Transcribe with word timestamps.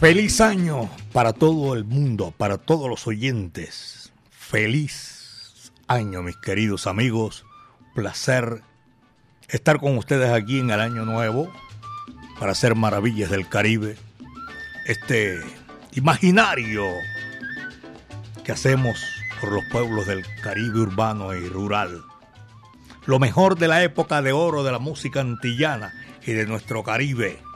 Feliz 0.00 0.40
año 0.40 0.88
para 1.12 1.32
todo 1.32 1.74
el 1.74 1.84
mundo, 1.84 2.32
para 2.36 2.56
todos 2.56 2.88
los 2.88 3.08
oyentes. 3.08 4.12
Feliz 4.30 5.72
año, 5.88 6.22
mis 6.22 6.36
queridos 6.36 6.86
amigos. 6.86 7.44
Placer 7.96 8.62
estar 9.48 9.80
con 9.80 9.98
ustedes 9.98 10.30
aquí 10.30 10.60
en 10.60 10.70
el 10.70 10.78
año 10.78 11.04
nuevo 11.04 11.52
para 12.38 12.52
hacer 12.52 12.76
maravillas 12.76 13.28
del 13.30 13.48
Caribe. 13.48 13.96
Este 14.86 15.40
imaginario 15.90 16.84
que 18.44 18.52
hacemos 18.52 19.04
por 19.40 19.50
los 19.50 19.64
pueblos 19.64 20.06
del 20.06 20.24
Caribe 20.44 20.78
urbano 20.78 21.34
y 21.34 21.48
rural. 21.48 22.04
Lo 23.04 23.18
mejor 23.18 23.58
de 23.58 23.66
la 23.66 23.82
época 23.82 24.22
de 24.22 24.30
oro 24.30 24.62
de 24.62 24.70
la 24.70 24.78
música 24.78 25.22
antillana 25.22 25.92
y 26.24 26.34
de 26.34 26.46
nuestro 26.46 26.84
Caribe 26.84 27.47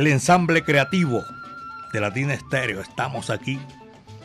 el 0.00 0.06
ensamble 0.06 0.64
creativo 0.64 1.26
de 1.92 2.00
Latina 2.00 2.32
Estéreo. 2.32 2.80
Estamos 2.80 3.28
aquí 3.28 3.60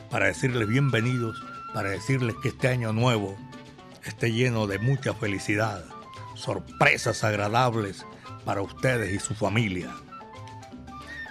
para 0.09 0.27
decirles 0.27 0.69
bienvenidos, 0.69 1.43
para 1.73 1.89
decirles 1.89 2.37
que 2.41 2.47
este 2.47 2.69
año 2.69 2.93
nuevo 2.93 3.37
esté 4.05 4.31
lleno 4.31 4.67
de 4.67 4.79
mucha 4.79 5.13
felicidad, 5.13 5.83
sorpresas 6.33 7.25
agradables 7.25 8.05
para 8.45 8.61
ustedes 8.61 9.13
y 9.13 9.19
su 9.19 9.35
familia. 9.35 9.89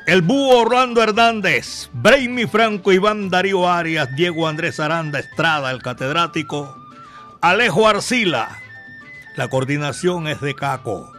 El 0.07 0.21
búho 0.21 0.59
Orlando 0.59 1.03
Hernández, 1.03 1.89
Brainy 1.95 2.47
Franco, 2.47 2.93
Iván 2.93 3.31
Darío 3.31 3.67
Arias, 3.67 4.15
Diego 4.15 4.47
Andrés 4.47 4.79
Aranda 4.79 5.21
Estrada, 5.21 5.71
el 5.71 5.81
catedrático, 5.81 6.77
Alejo 7.41 7.89
Arcila. 7.89 8.59
La 9.37 9.49
coordinación 9.49 10.29
es 10.29 10.43
de 10.43 10.55
Caco. 10.55 11.14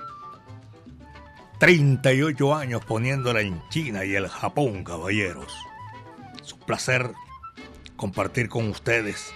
38 1.58 2.54
años 2.54 2.84
poniéndola 2.84 3.42
en 3.42 3.62
China 3.70 4.04
y 4.04 4.14
el 4.16 4.28
Japón, 4.28 4.84
caballeros. 4.84 5.54
Es 6.44 6.52
un 6.52 6.60
placer 6.60 7.12
compartir 7.96 8.50
con 8.50 8.70
ustedes 8.70 9.34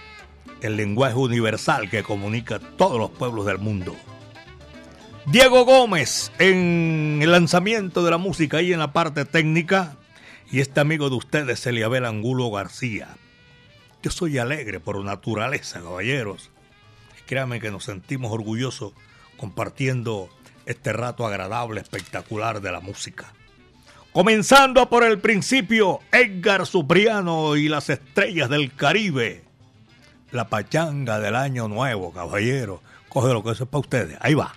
el 0.60 0.76
lenguaje 0.76 1.16
universal 1.16 1.88
que 1.88 2.02
comunica 2.02 2.56
a 2.56 2.58
todos 2.58 2.98
los 2.98 3.10
pueblos 3.10 3.46
del 3.46 3.58
mundo. 3.58 3.96
Diego 5.26 5.64
Gómez 5.64 6.30
en 6.38 7.20
el 7.22 7.32
lanzamiento 7.32 8.04
de 8.04 8.10
la 8.10 8.18
música 8.18 8.60
y 8.60 8.72
en 8.72 8.80
la 8.80 8.92
parte 8.92 9.24
técnica. 9.24 9.96
Y 10.50 10.60
este 10.60 10.80
amigo 10.80 11.08
de 11.08 11.16
ustedes, 11.16 11.64
Eliabel 11.66 12.04
Angulo 12.04 12.50
García. 12.50 13.16
Yo 14.02 14.10
soy 14.10 14.38
alegre 14.38 14.80
por 14.80 15.02
naturaleza, 15.04 15.80
caballeros. 15.80 16.50
créanme 17.26 17.60
que 17.60 17.70
nos 17.70 17.84
sentimos 17.84 18.32
orgullosos 18.32 18.92
compartiendo 19.36 20.28
este 20.70 20.92
rato 20.92 21.26
agradable, 21.26 21.80
espectacular 21.80 22.60
de 22.60 22.72
la 22.72 22.80
música. 22.80 23.32
Comenzando 24.12 24.88
por 24.88 25.04
el 25.04 25.20
principio, 25.20 26.00
Edgar 26.10 26.66
Supriano 26.66 27.56
y 27.56 27.68
las 27.68 27.90
estrellas 27.90 28.48
del 28.48 28.74
Caribe. 28.74 29.44
La 30.32 30.48
pachanga 30.48 31.20
del 31.20 31.36
año 31.36 31.68
nuevo, 31.68 32.12
caballero. 32.12 32.82
Coge 33.08 33.32
lo 33.32 33.42
que 33.42 33.50
eso 33.50 33.64
es 33.64 33.70
para 33.70 33.80
ustedes. 33.80 34.18
Ahí 34.20 34.34
va. 34.34 34.54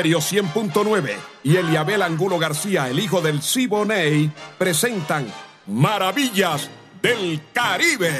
Estéreo 0.00 0.20
100.9 0.20 1.14
y 1.44 1.56
Eliabel 1.56 2.00
Angulo 2.00 2.38
García, 2.38 2.88
el 2.88 2.98
hijo 2.98 3.20
del 3.20 3.42
Siboney, 3.42 4.32
presentan 4.56 5.26
Maravillas 5.66 6.70
del 7.02 7.42
Caribe. 7.52 8.10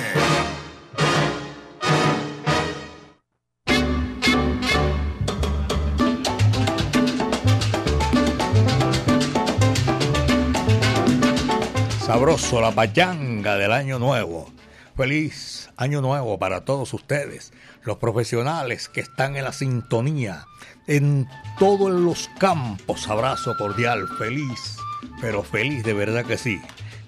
Sabroso 12.05 12.61
la 12.61 12.73
payanga 12.73 13.57
del 13.57 13.73
año 13.73 13.99
nuevo. 13.99 14.53
Feliz 14.95 15.71
año 15.79 16.03
nuevo 16.03 16.39
para 16.39 16.67
todos 16.67 16.93
ustedes, 16.93 17.55
los 17.83 17.99
profesionales 17.99 18.89
que 18.89 19.01
están 19.01 19.37
en 19.37 19.45
la 19.45 19.53
sintonía 19.53 20.47
en 20.87 21.29
todos 21.59 21.91
los 21.91 22.31
campos. 22.39 23.09
Abrazo 23.09 23.57
cordial, 23.57 24.09
feliz, 24.19 24.77
pero 25.21 25.43
feliz 25.43 25.85
de 25.85 25.95
verdad 25.95 26.25
que 26.25 26.39
sí. 26.39 26.61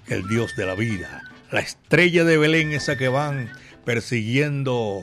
El 0.07 0.27
Dios 0.27 0.55
de 0.55 0.65
la 0.65 0.75
vida, 0.75 1.23
la 1.51 1.61
estrella 1.61 2.23
de 2.25 2.37
Belén, 2.37 2.73
esa 2.73 2.97
que 2.97 3.07
van 3.07 3.49
persiguiendo 3.85 5.01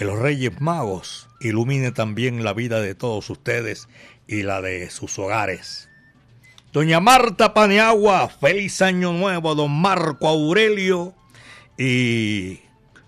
los 0.00 0.18
Reyes 0.18 0.60
Magos, 0.60 1.28
ilumine 1.40 1.92
también 1.92 2.44
la 2.44 2.52
vida 2.52 2.80
de 2.80 2.94
todos 2.94 3.28
ustedes 3.30 3.88
y 4.26 4.42
la 4.42 4.62
de 4.62 4.90
sus 4.90 5.18
hogares. 5.18 5.88
Doña 6.72 7.00
Marta 7.00 7.52
Paneagua, 7.52 8.28
feliz 8.28 8.80
año 8.80 9.12
nuevo, 9.12 9.54
don 9.54 9.72
Marco 9.72 10.28
Aurelio 10.28 11.14
y 11.76 12.60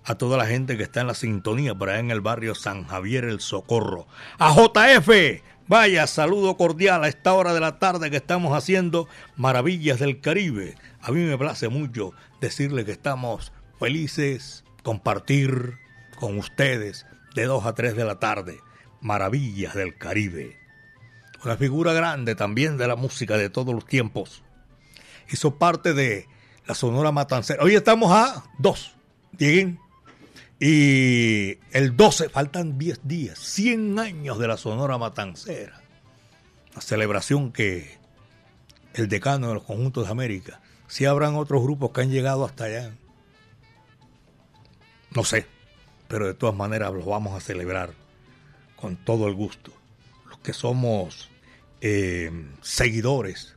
a 0.05 0.17
toda 0.17 0.37
la 0.37 0.47
gente 0.47 0.77
que 0.77 0.83
está 0.83 1.01
en 1.01 1.07
la 1.07 1.15
sintonía 1.15 1.75
por 1.75 1.89
allá 1.89 2.01
en 2.01 2.11
el 2.11 2.21
barrio 2.21 2.55
San 2.55 2.85
Javier 2.85 3.25
El 3.25 3.41
Socorro. 3.41 4.07
A 4.39 4.55
JF, 4.55 5.43
vaya 5.67 6.07
saludo 6.07 6.57
cordial 6.57 7.05
a 7.05 7.09
esta 7.09 7.33
hora 7.33 7.55
de 7.55 7.61
la 7.61 7.79
tarde 7.79 8.11
que 8.11 8.19
estamos 8.19 8.57
haciendo 8.57 9.09
Maravillas 9.37 9.99
del 9.99 10.21
Caribe. 10.21 10.77
A 11.01 11.11
mí 11.11 11.21
me 11.21 11.39
place 11.39 11.69
mucho 11.69 12.13
decirle 12.41 12.85
que 12.85 12.93
estamos 12.93 13.53
felices, 13.79 14.65
compartir 14.83 15.79
con 16.19 16.39
ustedes 16.39 17.07
de 17.35 17.45
2 17.45 17.65
a 17.65 17.75
3 17.75 17.97
de 17.97 18.05
la 18.05 18.19
tarde. 18.21 18.61
Maravillas 19.01 19.75
del 19.75 19.97
Caribe. 19.97 20.59
Una 21.45 21.57
figura 21.57 21.93
grande 21.93 22.35
también 22.35 22.77
de 22.79 22.89
la 22.89 22.97
música 22.97 23.37
de 23.37 23.51
todos 23.51 23.75
los 23.75 23.87
tiempos. 23.87 24.43
Hizo 25.31 25.59
parte 25.59 25.93
de 25.95 26.27
la 26.67 26.75
Sonora 26.75 27.13
Matancera. 27.13 27.63
Hoy 27.63 27.75
estamos 27.75 28.13
a 28.13 28.45
2, 28.59 28.97
lleguen. 29.37 29.84
Y 30.67 31.59
el 31.73 31.95
12, 31.95 32.31
faltan 32.31 32.79
10 32.79 33.01
días, 33.07 33.39
100 33.39 33.99
años 33.99 34.39
de 34.39 34.49
la 34.49 34.57
Sonora 34.57 34.97
Matancera. 34.97 35.83
La 36.75 36.81
celebración 36.81 37.53
que 37.53 37.99
el 38.95 39.07
decano 39.11 39.49
de 39.49 39.55
los 39.57 39.65
conjuntos 39.65 40.07
de 40.07 40.13
América, 40.13 40.63
si 40.89 41.05
habrán 41.05 41.35
otros 41.35 41.63
grupos 41.63 41.91
que 41.91 42.01
han 42.01 42.11
llegado 42.11 42.47
hasta 42.47 42.65
allá. 42.65 42.97
No 45.11 45.23
sé, 45.23 45.47
pero 46.09 46.27
de 46.27 46.33
todas 46.33 46.57
maneras 46.57 46.95
los 46.95 47.05
vamos 47.05 47.35
a 47.35 47.45
celebrar 47.45 47.93
con 48.75 48.97
todo 48.97 49.29
el 49.29 49.35
gusto. 49.35 49.71
Los 50.31 50.39
que 50.39 50.55
somos 50.55 51.29
eh, 51.83 52.33
seguidores 52.63 53.55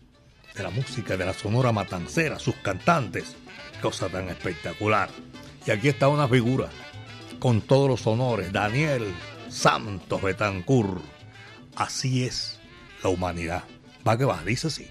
de 0.54 0.62
la 0.62 0.72
música 0.72 1.16
de 1.16 1.26
la 1.26 1.34
Sonora 1.34 1.72
Matancera, 1.72 2.38
sus 2.38 2.56
cantantes, 2.56 3.38
cosa 3.82 4.10
tan 4.10 4.28
espectacular. 4.28 5.10
Y 5.66 5.72
aquí 5.72 5.88
está 5.88 6.10
una 6.10 6.28
figura 6.28 6.68
con 7.40 7.62
todos 7.62 7.90
los 7.90 8.08
honores, 8.08 8.52
Daniel 8.52 9.14
Santos 9.50 10.22
Betancur. 10.22 11.02
Así 11.76 12.24
es 12.24 12.60
la 13.04 13.10
humanidad. 13.10 13.64
Va 14.08 14.18
que 14.18 14.26
va, 14.26 14.44
dice 14.44 14.68
así. 14.68 14.88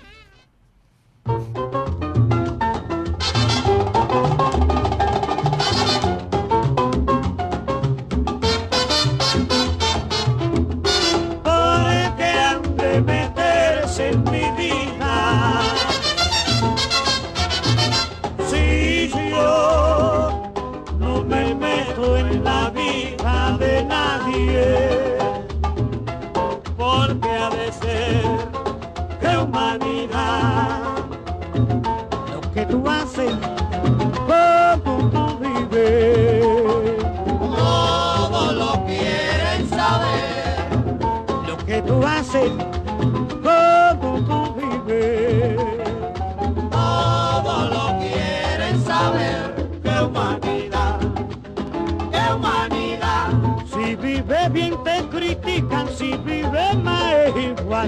de 23.55 23.85
nadie. 23.85 24.96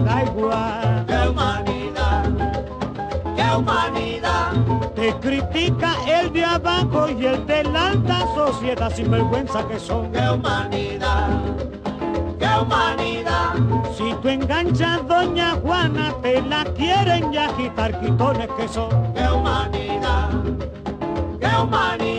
Da 0.01 0.25
igual. 0.25 1.05
¡Qué 1.07 1.29
humanidad! 1.29 2.25
¡Qué 3.37 3.57
humanidad! 3.57 4.53
Te 4.95 5.15
critica 5.15 5.95
el 6.07 6.33
de 6.33 6.45
abajo 6.45 7.09
y 7.09 7.27
el 7.27 7.47
de 7.47 7.65
la 7.65 7.89
alta 7.89 8.27
sociedad 8.35 8.93
sin 8.95 9.11
vergüenza 9.11 9.67
que 9.67 9.79
son. 9.79 10.13
¡Qué 10.13 10.31
humanidad! 10.31 11.29
¡Qué 12.39 12.49
humanidad! 12.61 13.55
Si 13.97 14.15
tú 14.23 14.29
enganchas 14.29 15.07
doña 15.07 15.57
Juana, 15.63 16.15
te 16.23 16.43
la 16.43 16.65
quieren 16.65 17.33
ya 17.33 17.49
quitar 17.57 17.99
quitones 18.01 18.49
que 18.57 18.69
son. 18.69 19.13
¡Qué 19.15 19.29
humanidad! 19.29 20.31
¡Qué 21.41 21.47
humanidad! 21.63 22.18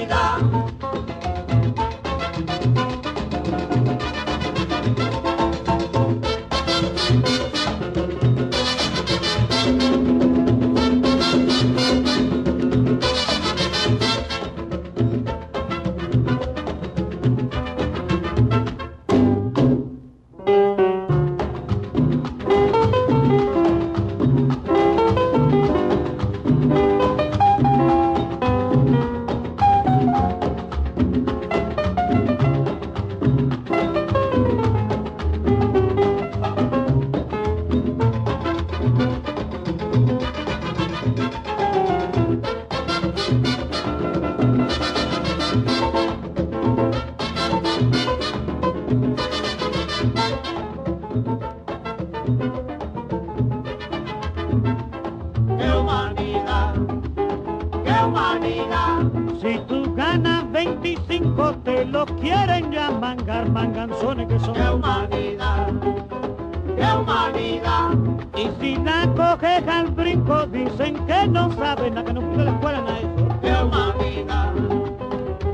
25 60.59 61.53
te 61.63 61.85
lo 61.85 62.05
quieren 62.05 62.69
ya 62.69 62.91
mangar, 62.91 63.49
manganzones 63.49 64.27
que 64.27 64.37
son. 64.39 64.53
¡Qué 64.53 64.69
humanidad! 64.69 65.67
¡Qué 66.75 66.87
humanidad! 66.99 67.91
Y 68.35 68.49
si 68.59 68.75
la 68.75 69.07
coges 69.15 69.65
al 69.69 69.87
brinco, 69.91 70.45
dicen 70.47 70.97
que 71.07 71.27
no 71.29 71.49
saben, 71.53 71.95
la 71.95 72.03
que 72.03 72.11
no 72.11 72.19
puso 72.21 72.43
la 72.43 72.51
escuela 72.51 72.81
nada 72.81 72.99
eso. 72.99 73.39
¡Qué 73.41 73.53
humanidad! 73.63 74.53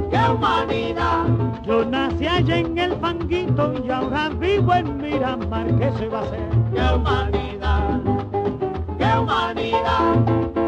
¡Qué 0.09 0.31
humanidad! 0.33 1.25
Yo 1.63 1.85
nací 1.85 2.25
allá 2.25 2.57
en 2.57 2.77
el 2.79 2.95
fanguito 2.95 3.73
y 3.85 3.91
ahora 3.91 4.29
vivo 4.29 4.73
en 4.73 4.97
Miramar, 4.97 5.67
¿qué 5.77 5.91
se 5.99 6.07
va 6.07 6.19
a 6.19 6.23
hacer? 6.23 6.39
¡Qué 6.73 6.81
humanidad! 6.95 8.01
¡Qué 8.97 9.19
humanidad! 9.19 10.64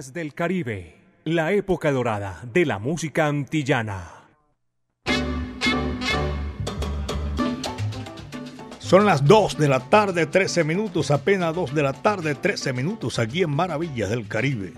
Del 0.00 0.32
Caribe, 0.32 0.96
la 1.24 1.52
época 1.52 1.92
dorada 1.92 2.40
de 2.50 2.64
la 2.64 2.78
música 2.78 3.26
antillana. 3.26 4.10
Son 8.78 9.04
las 9.04 9.26
2 9.26 9.58
de 9.58 9.68
la 9.68 9.80
tarde, 9.80 10.24
13 10.24 10.64
minutos, 10.64 11.10
apenas 11.10 11.54
2 11.54 11.74
de 11.74 11.82
la 11.82 11.92
tarde, 11.92 12.34
13 12.34 12.72
minutos 12.72 13.18
aquí 13.18 13.42
en 13.42 13.50
Maravillas 13.50 14.08
del 14.08 14.26
Caribe. 14.26 14.72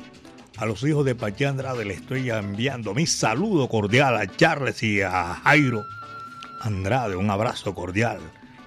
A 0.57 0.67
los 0.67 0.83
hijos 0.83 1.05
de 1.05 1.14
Pachá 1.14 1.50
Andrade 1.50 1.85
le 1.85 1.95
estoy 1.95 2.29
enviando 2.31 2.93
mi 2.93 3.07
saludo 3.07 3.69
cordial 3.69 4.17
a 4.17 4.26
Charles 4.26 4.83
y 4.83 5.02
a 5.02 5.35
Jairo 5.45 5.85
Andrade, 6.61 7.14
un 7.14 7.31
abrazo 7.31 7.76
cordial. 7.76 8.19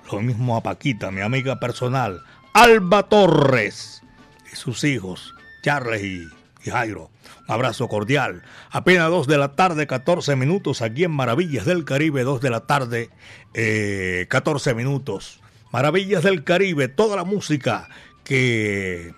Lo 0.09 0.21
mismo 0.21 0.55
a 0.55 0.63
Paquita, 0.63 1.11
mi 1.11 1.19
amiga 1.19 1.59
personal, 1.59 2.23
Alba 2.53 3.03
Torres 3.03 4.01
y 4.49 4.55
sus 4.55 4.85
hijos, 4.85 5.33
Charles 5.61 6.01
y, 6.01 6.34
Jairo. 6.71 7.11
Un 7.47 7.53
abrazo 7.53 7.87
cordial. 7.87 8.43
Apenas 8.71 9.09
2 9.09 9.27
de 9.27 9.37
la 9.37 9.55
tarde, 9.55 9.87
14 9.87 10.35
minutos 10.35 10.81
aquí 10.81 11.03
en 11.03 11.11
Maravillas 11.11 11.65
del 11.65 11.85
Caribe, 11.85 12.23
2 12.23 12.41
de 12.41 12.49
la 12.49 12.61
tarde, 12.61 13.09
14 14.27 14.69
eh, 14.71 14.73
minutos. 14.73 15.41
Maravillas 15.71 16.23
del 16.23 16.43
Caribe, 16.43 16.87
toda 16.87 17.15
la 17.15 17.23
música 17.23 17.89
que 18.23 19.13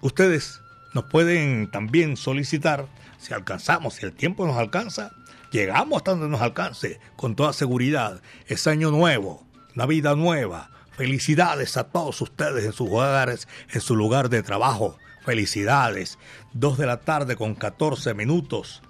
ustedes 0.00 0.60
nos 0.94 1.04
pueden 1.04 1.70
también 1.70 2.16
solicitar, 2.16 2.86
si 3.18 3.34
alcanzamos, 3.34 3.94
si 3.94 4.06
el 4.06 4.12
tiempo 4.12 4.46
nos 4.46 4.56
alcanza, 4.56 5.10
llegamos 5.50 5.98
hasta 5.98 6.12
donde 6.12 6.28
nos 6.28 6.40
alcance, 6.40 7.00
con 7.16 7.34
toda 7.34 7.52
seguridad. 7.52 8.20
Es 8.46 8.66
año 8.66 8.90
nuevo, 8.90 9.44
una 9.74 9.86
vida 9.86 10.14
nueva. 10.14 10.70
Felicidades 10.92 11.76
a 11.76 11.84
todos 11.84 12.20
ustedes 12.20 12.64
en 12.64 12.72
sus 12.72 12.88
hogares, 12.88 13.48
en 13.72 13.80
su 13.80 13.96
lugar 13.96 14.28
de 14.28 14.42
trabajo. 14.42 14.96
Felicidades. 15.24 16.18
Dos 16.54 16.78
de 16.78 16.86
la 16.86 17.00
tarde 17.00 17.34
con 17.34 17.56
14 17.56 18.14
minutos. 18.14 18.80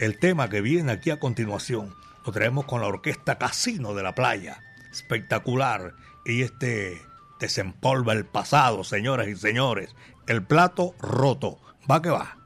El 0.00 0.18
tema 0.18 0.50
que 0.50 0.60
viene 0.60 0.90
aquí 0.90 1.10
a 1.10 1.20
continuación 1.20 1.94
lo 2.26 2.32
traemos 2.32 2.64
con 2.64 2.80
la 2.80 2.88
orquesta 2.88 3.38
Casino 3.38 3.94
de 3.94 4.02
la 4.02 4.12
Playa. 4.12 4.60
Espectacular. 4.90 5.94
Y 6.24 6.42
este 6.42 7.00
desempolva 7.38 8.12
el 8.12 8.26
pasado, 8.26 8.82
señoras 8.82 9.28
y 9.28 9.36
señores. 9.36 9.94
El 10.26 10.42
plato 10.42 10.96
roto. 10.98 11.60
Va 11.88 12.02
que 12.02 12.10
va. 12.10 12.38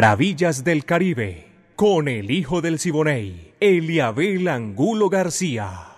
Maravillas 0.00 0.64
del 0.64 0.86
Caribe, 0.86 1.46
con 1.76 2.08
el 2.08 2.30
hijo 2.30 2.62
del 2.62 2.78
Siboney, 2.78 3.52
Eliabel 3.60 4.48
Angulo 4.48 5.10
García. 5.10 5.88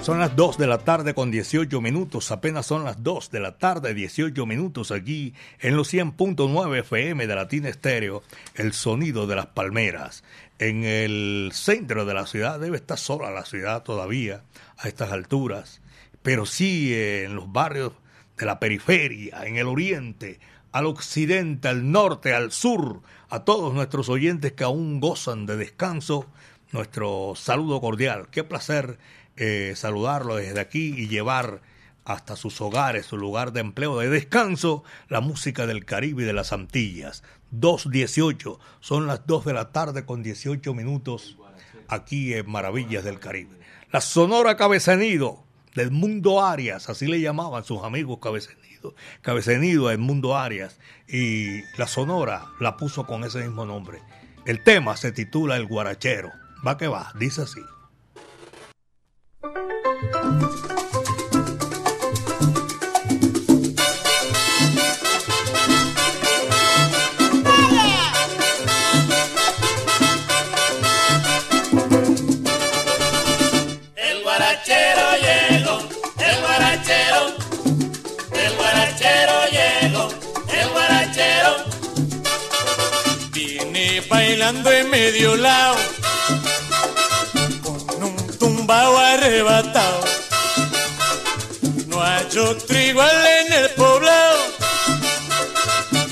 Son 0.00 0.18
las 0.18 0.34
2 0.34 0.56
de 0.56 0.66
la 0.66 0.78
tarde 0.78 1.12
con 1.12 1.30
18 1.30 1.82
minutos, 1.82 2.32
apenas 2.32 2.64
son 2.64 2.82
las 2.82 3.02
2 3.02 3.30
de 3.30 3.40
la 3.40 3.58
tarde, 3.58 3.92
18 3.92 4.46
minutos 4.46 4.90
aquí 4.90 5.34
en 5.60 5.76
los 5.76 5.92
100.9 5.92 6.78
FM 6.78 7.26
de 7.26 7.34
Latina 7.34 7.68
Estéreo, 7.68 8.22
el 8.54 8.72
sonido 8.72 9.26
de 9.26 9.36
las 9.36 9.48
palmeras. 9.48 10.24
En 10.58 10.84
el 10.84 11.50
centro 11.52 12.04
de 12.04 12.14
la 12.14 12.26
ciudad, 12.26 12.58
debe 12.58 12.78
estar 12.78 12.98
sola 12.98 13.30
la 13.30 13.44
ciudad 13.44 13.84
todavía 13.84 14.42
a 14.76 14.88
estas 14.88 15.12
alturas, 15.12 15.80
pero 16.22 16.46
sí 16.46 16.92
en 16.94 17.36
los 17.36 17.52
barrios 17.52 17.92
de 18.36 18.46
la 18.46 18.58
periferia, 18.58 19.46
en 19.46 19.56
el 19.56 19.68
oriente, 19.68 20.40
al 20.72 20.86
occidente, 20.86 21.68
al 21.68 21.90
norte, 21.90 22.34
al 22.34 22.50
sur, 22.50 23.02
a 23.28 23.44
todos 23.44 23.72
nuestros 23.72 24.08
oyentes 24.08 24.52
que 24.52 24.64
aún 24.64 25.00
gozan 25.00 25.46
de 25.46 25.56
descanso, 25.56 26.26
nuestro 26.72 27.34
saludo 27.36 27.80
cordial. 27.80 28.28
Qué 28.30 28.44
placer 28.44 28.98
eh, 29.36 29.74
saludarlo 29.76 30.36
desde 30.36 30.60
aquí 30.60 30.94
y 30.96 31.08
llevar 31.08 31.60
hasta 32.08 32.36
sus 32.36 32.58
hogares, 32.62 33.04
su 33.04 33.18
lugar 33.18 33.52
de 33.52 33.60
empleo, 33.60 33.98
de 33.98 34.08
descanso, 34.08 34.82
la 35.08 35.20
música 35.20 35.66
del 35.66 35.84
Caribe 35.84 36.22
y 36.22 36.26
de 36.26 36.32
las 36.32 36.54
Antillas. 36.54 37.22
2.18, 37.52 38.58
son 38.80 39.06
las 39.06 39.26
2 39.26 39.44
de 39.44 39.52
la 39.52 39.72
tarde 39.72 40.06
con 40.06 40.22
18 40.22 40.72
minutos 40.72 41.36
aquí 41.86 42.32
en 42.32 42.50
Maravillas 42.50 43.04
del 43.04 43.20
Caribe. 43.20 43.58
La 43.92 44.00
Sonora 44.00 44.56
Cabecenido 44.56 45.44
del 45.74 45.90
Mundo 45.90 46.42
Arias, 46.42 46.88
así 46.88 47.06
le 47.06 47.20
llamaban 47.20 47.62
sus 47.64 47.84
amigos 47.84 48.20
Cabecenido, 48.22 48.94
Cabecenido 49.20 49.88
del 49.88 49.98
Mundo 49.98 50.34
Arias, 50.34 50.80
y 51.06 51.60
la 51.76 51.86
Sonora 51.86 52.46
la 52.58 52.78
puso 52.78 53.06
con 53.06 53.22
ese 53.22 53.40
mismo 53.40 53.66
nombre. 53.66 54.00
El 54.46 54.64
tema 54.64 54.96
se 54.96 55.12
titula 55.12 55.56
El 55.56 55.66
Guarachero. 55.66 56.32
Va 56.66 56.78
que 56.78 56.88
va, 56.88 57.12
dice 57.18 57.42
así. 57.42 57.60
Bailando 84.08 84.72
en 84.72 84.90
medio 84.90 85.36
lado, 85.36 85.76
con 87.62 88.02
un 88.02 88.38
tumbao 88.38 88.96
arrebatado. 88.96 90.04
No 91.86 92.02
hay 92.02 92.24
otro 92.38 92.78
igual 92.78 93.26
en 93.40 93.52
el 93.52 93.70
poblado, 93.70 94.38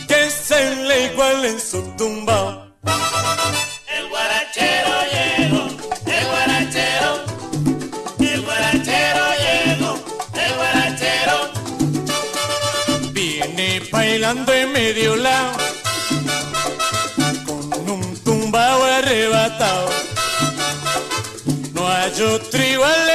que 0.09 0.31
se 0.31 0.77
le 0.77 1.13
igual 1.13 1.45
en 1.45 1.61
su 1.61 1.83
tumbao. 1.97 2.67
El 3.89 4.09
guarachero 4.09 4.93
llegó, 5.13 5.67
el 6.07 6.27
guarachero, 6.27 7.25
el 8.21 8.43
guarachero 8.43 9.25
llegó, 9.45 9.99
el 10.35 10.55
guarachero. 10.57 11.53
Viene 13.13 13.81
bailando 13.91 14.53
en 14.53 14.73
medio 14.73 15.17
lado 15.17 15.66
Igual 22.19 22.95
en 22.95 23.03
el 23.03 23.06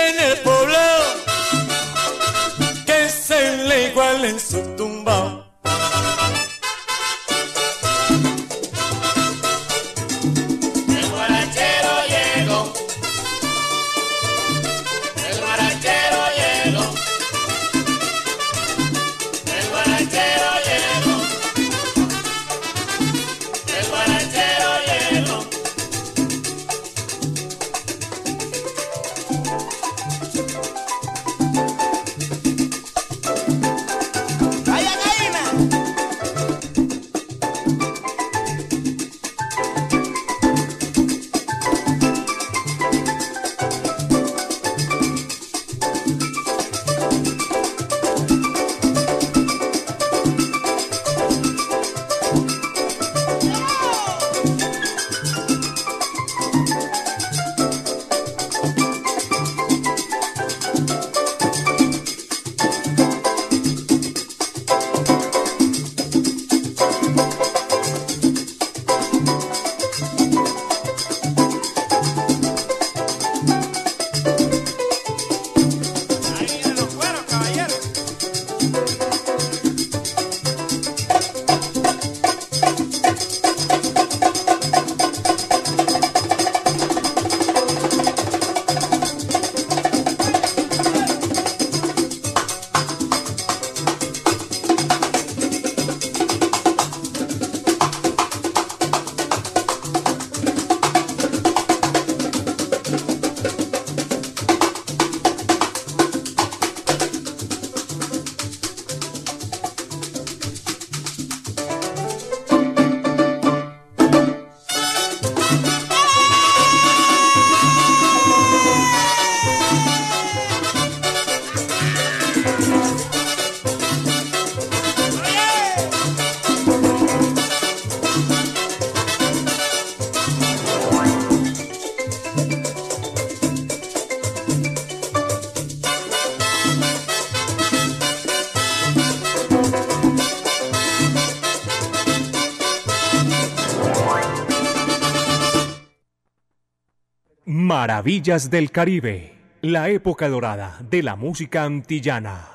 Maravillas 148.02 148.50
del 148.50 148.72
Caribe, 148.72 149.36
la 149.62 149.90
época 149.90 150.28
dorada 150.28 150.80
de 150.90 151.04
la 151.04 151.16
música 151.16 151.66
antillana. 151.66 152.48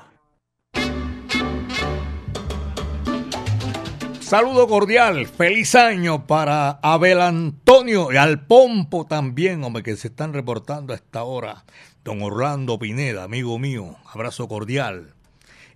Saludo 4.19 4.67
cordial, 4.67 5.25
feliz 5.25 5.73
año 5.75 6.27
para 6.27 6.71
Abel 6.81 7.21
Antonio 7.21 8.11
y 8.11 8.17
al 8.17 8.45
Pompo 8.45 9.07
también, 9.07 9.63
hombre, 9.63 9.83
que 9.83 9.95
se 9.95 10.09
están 10.09 10.33
reportando 10.33 10.91
a 10.91 10.97
esta 10.97 11.23
hora. 11.23 11.63
Don 12.03 12.21
Orlando 12.21 12.77
Pineda, 12.77 13.23
amigo 13.23 13.57
mío, 13.57 13.95
abrazo 14.13 14.49
cordial. 14.49 15.13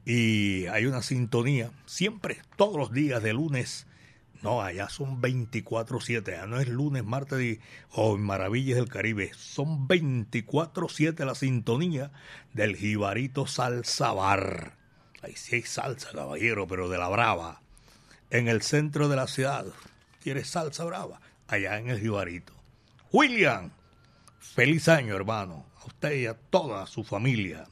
Y 0.04 0.66
hay 0.66 0.86
una 0.86 1.02
sintonía, 1.02 1.72
siempre, 1.86 2.40
todos 2.58 2.76
los 2.76 2.92
días 2.92 3.24
de 3.24 3.32
lunes 3.32 3.88
no, 4.42 4.62
allá 4.62 4.90
son 4.90 5.22
24-7. 5.22 6.26
Ya 6.26 6.48
no 6.48 6.60
es 6.60 6.68
lunes, 6.68 7.04
martes 7.04 7.60
o 7.92 8.16
en 8.16 8.22
Maravillas 8.22 8.78
del 8.78 8.90
Caribe. 8.90 9.32
Son 9.36 9.88
24-7 9.88 11.26
la 11.26 11.36
sintonía 11.36 12.12
del 12.54 12.76
Jibarito 12.76 13.46
Salsa 13.46 14.14
Bar. 14.14 14.78
Ahí 15.22 15.36
sí 15.36 15.58
hay 15.58 15.62
salsa, 15.62 16.12
caballero, 16.12 16.68
pero 16.68 16.90
de 16.90 16.98
la 16.98 17.08
brava. 17.10 17.62
En 18.32 18.48
el 18.48 18.64
centro 18.64 19.10
de 19.10 19.16
la 19.16 19.28
ciudad. 19.28 19.68
¿Quieres 20.22 20.50
salsa 20.50 20.86
brava? 20.86 21.22
Allá 21.48 21.78
en 21.78 21.90
el 21.90 22.00
Jibarito. 22.00 22.54
William, 23.12 23.72
feliz 24.40 24.88
año, 24.88 25.16
hermano. 25.16 25.68
A 25.82 25.86
usted 25.86 26.14
y 26.14 26.26
a 26.26 26.34
toda 26.34 26.88
su 26.88 27.04
familia. 27.04 27.68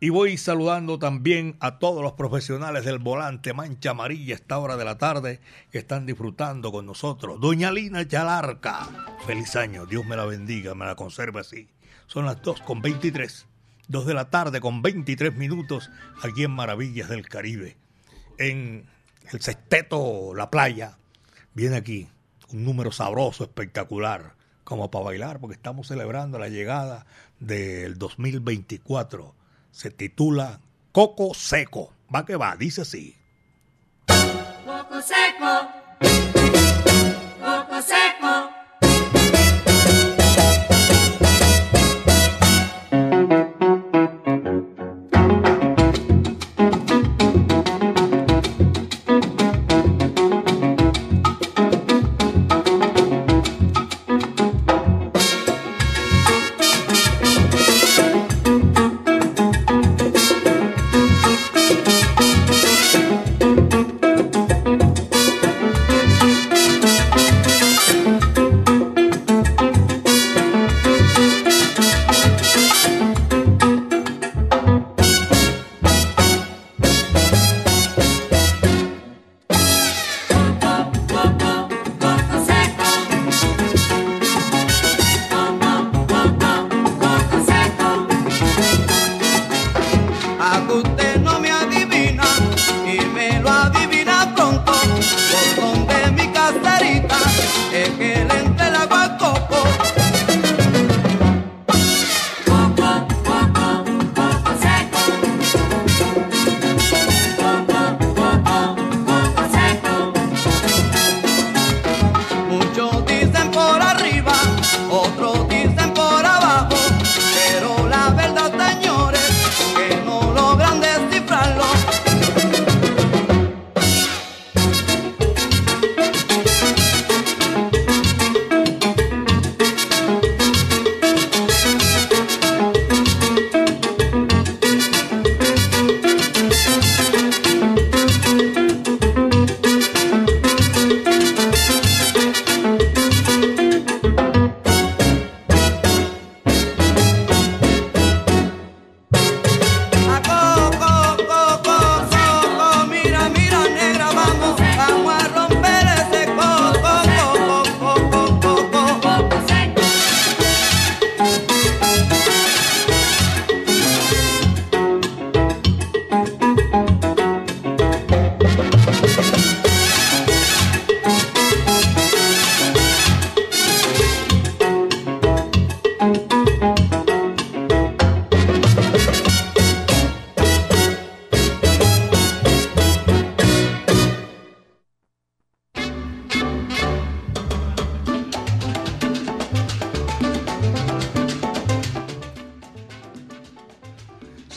Y 0.00 0.10
voy 0.10 0.36
saludando 0.36 1.00
también 1.00 1.56
a 1.58 1.80
todos 1.80 2.04
los 2.04 2.12
profesionales 2.12 2.84
del 2.84 3.00
volante 3.00 3.52
Mancha 3.52 3.90
Amarilla 3.90 4.36
esta 4.36 4.56
hora 4.58 4.76
de 4.76 4.84
la 4.84 4.96
tarde 4.96 5.40
que 5.72 5.78
están 5.78 6.06
disfrutando 6.06 6.70
con 6.70 6.86
nosotros. 6.86 7.40
Doña 7.40 7.72
Lina 7.72 8.06
Chalarca, 8.06 8.88
feliz 9.26 9.56
año, 9.56 9.86
Dios 9.86 10.06
me 10.06 10.14
la 10.14 10.24
bendiga, 10.24 10.76
me 10.76 10.86
la 10.86 10.94
conserve 10.94 11.40
así. 11.40 11.68
Son 12.06 12.26
las 12.26 12.40
2 12.42 12.60
con 12.60 12.80
23, 12.80 13.46
2 13.88 14.06
de 14.06 14.14
la 14.14 14.30
tarde 14.30 14.60
con 14.60 14.82
23 14.82 15.34
minutos 15.34 15.90
aquí 16.22 16.44
en 16.44 16.52
Maravillas 16.52 17.08
del 17.08 17.28
Caribe. 17.28 17.76
En 18.38 18.86
el 19.32 19.40
sexteto 19.40 20.32
La 20.32 20.48
Playa, 20.48 20.96
viene 21.54 21.74
aquí 21.74 22.06
un 22.52 22.64
número 22.64 22.92
sabroso, 22.92 23.42
espectacular, 23.42 24.36
como 24.62 24.92
para 24.92 25.06
bailar, 25.06 25.40
porque 25.40 25.56
estamos 25.56 25.88
celebrando 25.88 26.38
la 26.38 26.48
llegada 26.48 27.04
del 27.40 27.98
2024 27.98 29.37
se 29.78 29.92
titula 29.92 30.58
Coco 30.90 31.34
Seco. 31.34 31.92
Va 32.12 32.26
que 32.26 32.34
va, 32.34 32.56
dice 32.56 32.80
así. 32.80 33.16
Coco 34.66 35.00
Seco. 35.00 35.68
Coco 37.40 37.80
Seco. 37.82 38.57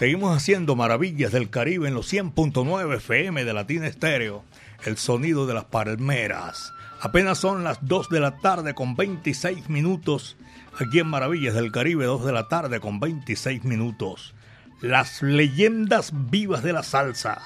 Seguimos 0.01 0.35
haciendo 0.35 0.75
maravillas 0.75 1.31
del 1.31 1.51
Caribe 1.51 1.87
en 1.87 1.93
los 1.93 2.11
100.9 2.11 2.95
FM 2.95 3.45
de 3.45 3.53
Latina 3.53 3.85
Estéreo, 3.85 4.43
el 4.83 4.97
sonido 4.97 5.45
de 5.45 5.53
las 5.53 5.65
palmeras. 5.65 6.73
Apenas 7.01 7.37
son 7.37 7.63
las 7.63 7.85
2 7.85 8.09
de 8.09 8.19
la 8.19 8.39
tarde 8.39 8.73
con 8.73 8.95
26 8.95 9.69
minutos, 9.69 10.37
aquí 10.79 10.97
en 10.97 11.05
Maravillas 11.05 11.53
del 11.53 11.71
Caribe, 11.71 12.05
2 12.05 12.25
de 12.25 12.31
la 12.31 12.47
tarde 12.47 12.79
con 12.79 12.99
26 12.99 13.63
minutos. 13.63 14.33
Las 14.81 15.21
leyendas 15.21 16.11
vivas 16.31 16.63
de 16.63 16.73
la 16.73 16.81
salsa. 16.81 17.39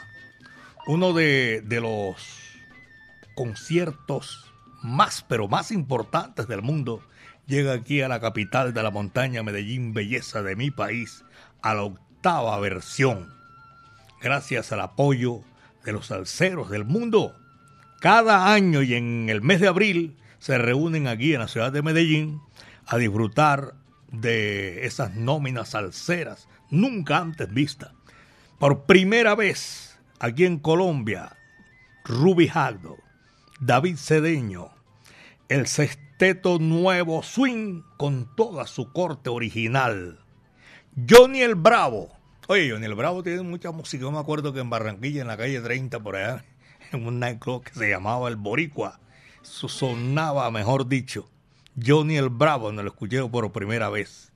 Uno 0.88 1.12
de, 1.12 1.62
los 1.82 2.16
conciertos 3.36 4.50
más, 4.82 5.26
pero 5.28 5.50
más 5.50 5.72
importantes 5.72 6.48
del 6.48 6.62
mundo, 6.62 7.02
llega 7.48 7.74
aquí 7.74 8.02
a 8.02 8.08
la 8.08 8.22
capital 8.22 8.74
de 8.74 8.82
la 8.82 8.92
montaña, 8.92 9.44
Medellín, 9.44 9.94
belleza 9.94 10.42
de 10.42 10.56
mi 10.56 10.72
país, 10.72 11.26
a 11.62 11.74
la 11.74 11.84
versión. 12.60 13.32
Gracias 14.20 14.72
al 14.72 14.82
apoyo 14.82 15.42
de 15.84 15.92
los 15.92 16.08
salseros 16.08 16.72
del 16.72 16.84
mundo, 16.84 17.36
cada 18.02 18.52
año 18.52 18.82
y 18.82 18.96
en 18.96 19.30
el 19.30 19.44
mes 19.44 19.62
de 19.62 19.68
abril 19.68 20.18
se 20.40 20.58
reúnen 20.58 21.08
aquí 21.08 21.36
en 21.36 21.42
la 21.42 21.48
ciudad 21.48 21.72
de 21.72 21.84
Medellín 21.84 22.42
a 22.88 22.98
disfrutar 22.98 23.76
de 24.12 24.88
esas 24.88 25.14
nóminas 25.16 25.70
salseras 25.70 26.48
nunca 26.72 27.20
antes 27.20 27.54
vistas. 27.54 27.92
Por 28.58 28.86
primera 28.86 29.36
vez 29.36 30.00
aquí 30.20 30.46
en 30.46 30.58
Colombia, 30.58 31.38
Ruby 32.06 32.50
Hagdo, 32.52 32.98
David 33.60 33.98
Cedeño, 33.98 34.72
el 35.48 35.68
sexteto 35.68 36.58
nuevo 36.58 37.22
swing 37.22 37.84
con 37.98 38.36
toda 38.36 38.66
su 38.66 38.92
corte 38.92 39.30
original. 39.30 40.26
Johnny 41.10 41.42
el 41.42 41.56
Bravo, 41.56 42.15
Oye, 42.48 42.70
Johnny 42.70 42.86
el 42.86 42.94
Bravo 42.94 43.24
tiene 43.24 43.42
mucha 43.42 43.72
música. 43.72 44.02
Yo 44.02 44.12
me 44.12 44.20
acuerdo 44.20 44.54
que 44.54 44.60
en 44.60 44.70
Barranquilla, 44.70 45.22
en 45.22 45.28
la 45.28 45.36
calle 45.36 45.60
30, 45.60 46.00
por 46.02 46.16
allá, 46.16 46.46
en 46.92 47.08
un 47.08 47.20
nightclub 47.20 47.64
que 47.64 47.74
se 47.74 47.90
llamaba 47.90 48.30
El 48.30 48.36
Boricua, 48.36 49.00
sonaba, 49.42 50.52
mejor 50.52 50.88
dicho, 50.88 51.28
Johnny 51.84 52.18
el 52.18 52.30
Bravo, 52.30 52.68
donde 52.68 52.84
lo 52.84 52.90
escuché 52.90 53.28
por 53.28 53.52
primera 53.52 53.90
vez. 53.90 54.32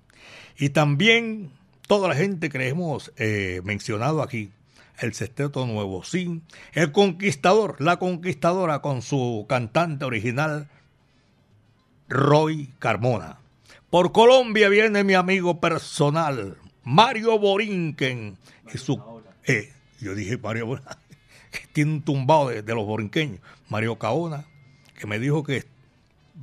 Y 0.57 0.69
también 0.69 1.51
toda 1.87 2.07
la 2.07 2.15
gente 2.15 2.49
que 2.49 2.67
hemos 2.67 3.13
eh, 3.17 3.61
mencionado 3.63 4.23
aquí, 4.23 4.51
el 4.97 5.13
Sexteto 5.13 5.65
Nuevo 5.65 6.03
Sí, 6.03 6.41
el 6.73 6.91
Conquistador, 6.91 7.79
la 7.79 7.99
Conquistadora 7.99 8.81
con 8.81 9.03
su 9.03 9.45
cantante 9.47 10.05
original, 10.05 10.67
Roy 12.07 12.73
Carmona. 12.79 13.37
Por 13.91 14.11
Colombia 14.11 14.67
viene 14.67 15.03
mi 15.03 15.13
amigo 15.13 15.59
personal, 15.59 16.57
Mario 16.91 17.37
Borinquen. 17.37 18.35
Eh, 19.45 19.71
yo 19.99 20.15
dije 20.15 20.39
Mario 20.39 20.65
Borinquen, 20.65 20.97
que 21.51 21.59
tiene 21.71 21.91
un 21.91 22.01
tumbado 22.01 22.49
de, 22.49 22.63
los 22.63 22.83
borinqueños. 22.83 23.41
Mario 23.69 23.99
Caona, 23.99 24.47
que 24.97 25.05
me 25.05 25.19
dijo 25.19 25.43
que 25.43 25.65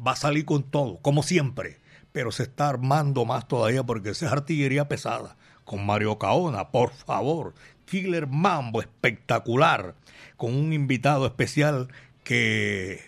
va 0.07 0.13
a 0.13 0.17
salir 0.17 0.45
con 0.45 0.63
todo, 0.63 0.99
como 0.99 1.25
siempre, 1.25 1.81
pero 2.13 2.31
se 2.31 2.45
está 2.45 2.69
armando 2.69 3.25
más 3.25 3.49
todavía 3.49 3.83
porque 3.83 4.11
esa 4.11 4.27
es 4.27 4.33
artillería 4.33 4.87
pesada, 4.87 5.37
con 5.65 5.85
Mario 5.85 6.17
Caona, 6.17 6.69
por 6.69 6.93
favor. 6.93 7.53
Killer 7.85 8.29
Mambo 8.29 8.81
espectacular, 8.81 9.97
con 10.37 10.55
un 10.55 10.73
invitado 10.73 11.27
especial 11.27 11.89
que 12.23 13.05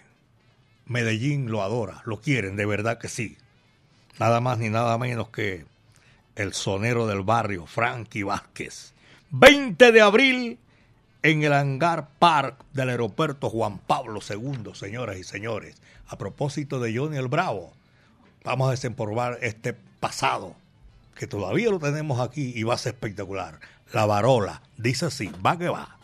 Medellín 0.87 1.53
lo 1.53 1.62
adora, 1.62 2.03
lo 2.05 2.20
quieren, 2.20 2.57
de 2.57 2.66
verdad 2.66 2.98
que 2.98 3.09
sí. 3.09 3.37
Nada 4.18 4.40
más 4.40 4.59
ni 4.59 4.70
nada 4.70 4.98
menos 4.98 5.29
que 5.29 5.66
el 6.38 6.55
sonero 6.55 7.07
del 7.09 7.22
barrio, 7.22 7.66
Frankie 7.66 8.22
Vázquez. 8.22 8.94
20 9.31 9.90
de 9.90 10.01
abril 10.01 10.59
en 11.24 11.42
el 11.42 11.53
Hangar 11.53 12.09
Park 12.20 12.64
del 12.72 12.90
aeropuerto 12.90 13.51
Juan 13.51 13.79
Pablo 13.79 14.20
II, 14.27 14.70
señoras 14.74 15.18
y 15.18 15.24
señores. 15.24 15.83
A 16.07 16.16
propósito 16.16 16.79
de 16.79 16.96
Johnny 16.96 17.18
el 17.18 17.27
Bravo, 17.27 17.72
vamos 18.44 18.68
a 18.68 18.70
desempolvar 18.70 19.38
este 19.42 19.74
pasado 19.98 20.55
que 21.16 21.27
todavía 21.27 21.70
lo 21.70 21.81
tenemos 21.81 22.20
aquí 22.20 22.53
y 22.55 22.62
va 22.62 22.74
a 22.74 22.79
ser 22.79 22.94
espectacular. 22.94 23.59
La 23.92 24.07
varola, 24.07 24.62
dice 24.77 25.07
así, 25.07 25.33
va 25.44 25.59
que 25.59 25.68
va. 25.68 25.98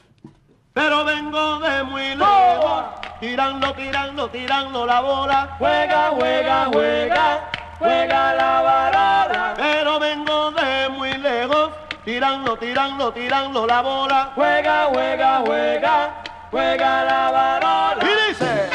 Pero 0.72 1.04
vengo 1.04 1.60
de 1.60 1.84
muy 1.84 2.16
lejos, 2.16 2.84
tirando, 3.20 3.72
tirando, 3.74 4.28
tirando 4.30 4.84
la 4.84 5.00
bola. 5.00 5.54
Juega, 5.58 6.10
juega, 6.10 6.66
juega, 6.72 7.50
juega 7.78 8.34
la 8.34 8.62
varola. 8.62 9.54
Pero 9.56 9.98
vengo 9.98 10.50
de 10.52 10.88
muy 10.90 11.12
lejos, 11.14 11.70
tirando, 12.04 12.56
tirando, 12.56 13.12
tirando 13.12 13.66
la 13.66 13.80
bola. 13.82 14.30
Juega, 14.34 14.86
juega, 14.92 15.42
juega, 15.44 16.22
juega 16.50 17.04
la 17.04 17.30
varola. 17.30 17.98
Y 18.02 18.28
dice, 18.30 18.73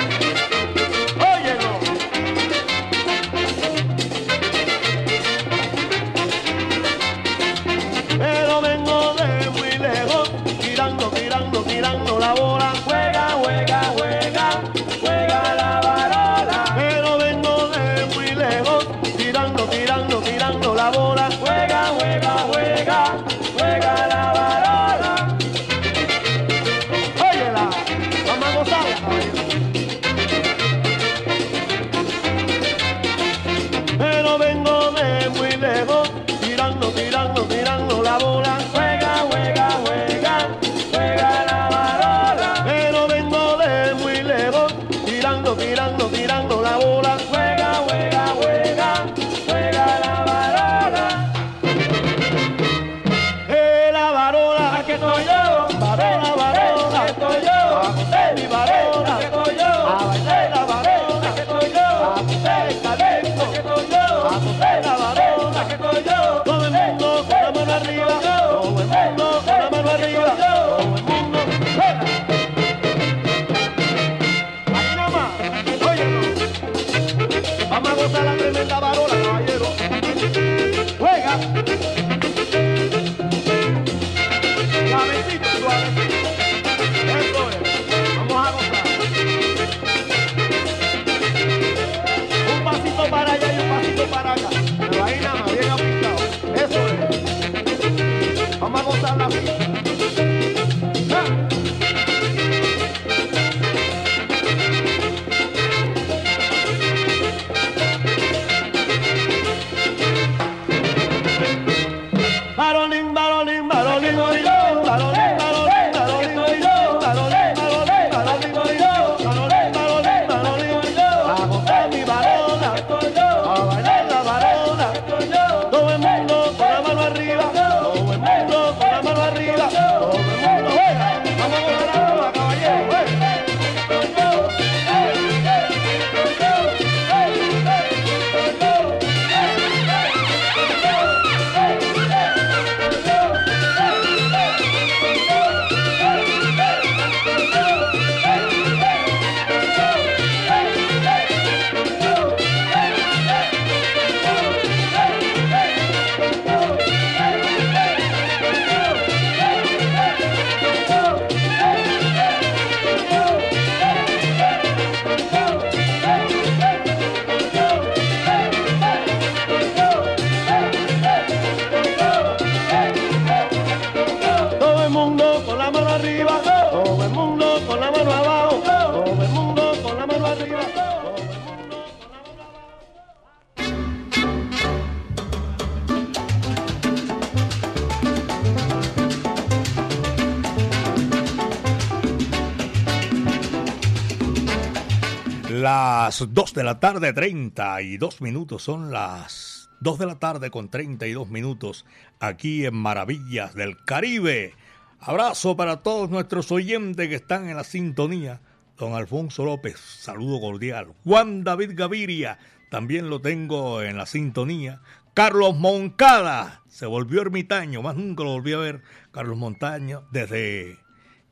Las 195.62 196.26
2 196.26 196.54
de 196.54 196.64
la 196.64 196.80
tarde, 196.80 197.12
32 197.12 198.22
minutos. 198.22 198.64
Son 198.64 198.92
las 198.92 199.70
2 199.82 200.00
de 200.00 200.06
la 200.06 200.18
tarde 200.18 200.52
con 200.52 200.70
32 200.70 201.28
minutos 201.28 201.86
aquí 202.22 202.66
en 202.66 202.76
Maravillas 202.76 203.56
del 203.56 203.76
Caribe. 203.84 204.54
Abrazo 205.02 205.58
para 205.58 205.84
todos 205.84 206.10
nuestros 206.10 206.50
oyentes 206.54 207.10
que 207.10 207.16
están 207.16 207.50
en 207.50 207.58
la 207.58 207.66
sintonía. 207.66 208.40
Don 208.78 208.94
Alfonso 208.94 209.44
López, 209.44 209.78
saludo 209.78 210.40
cordial. 210.40 210.94
Juan 211.04 211.44
David 211.44 211.72
Gaviria, 211.74 212.40
también 212.72 213.10
lo 213.10 213.20
tengo 213.20 213.82
en 213.82 213.98
la 213.98 214.06
sintonía. 214.06 214.80
Carlos 215.14 215.58
Moncada, 215.58 216.62
se 216.70 216.86
volvió 216.86 217.22
ermitaño, 217.22 217.82
más 217.82 217.98
nunca 217.98 218.24
lo 218.24 218.32
volví 218.32 218.54
a 218.54 218.60
ver. 218.60 218.82
Carlos 219.12 219.38
Montaño, 219.38 220.08
desde 220.10 220.80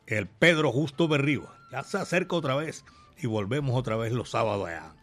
el 0.05 0.27
Pedro 0.27 0.73
Justo 0.73 1.07
Berrío. 1.07 1.47
Ya 1.71 1.83
se 1.83 1.97
acerca 1.97 2.35
otra 2.35 2.55
vez 2.55 2.83
y 3.19 3.27
volvemos 3.27 3.75
otra 3.75 3.95
vez 3.95 4.13
los 4.13 4.32
sábados 4.32 4.67
allá. 4.67 4.93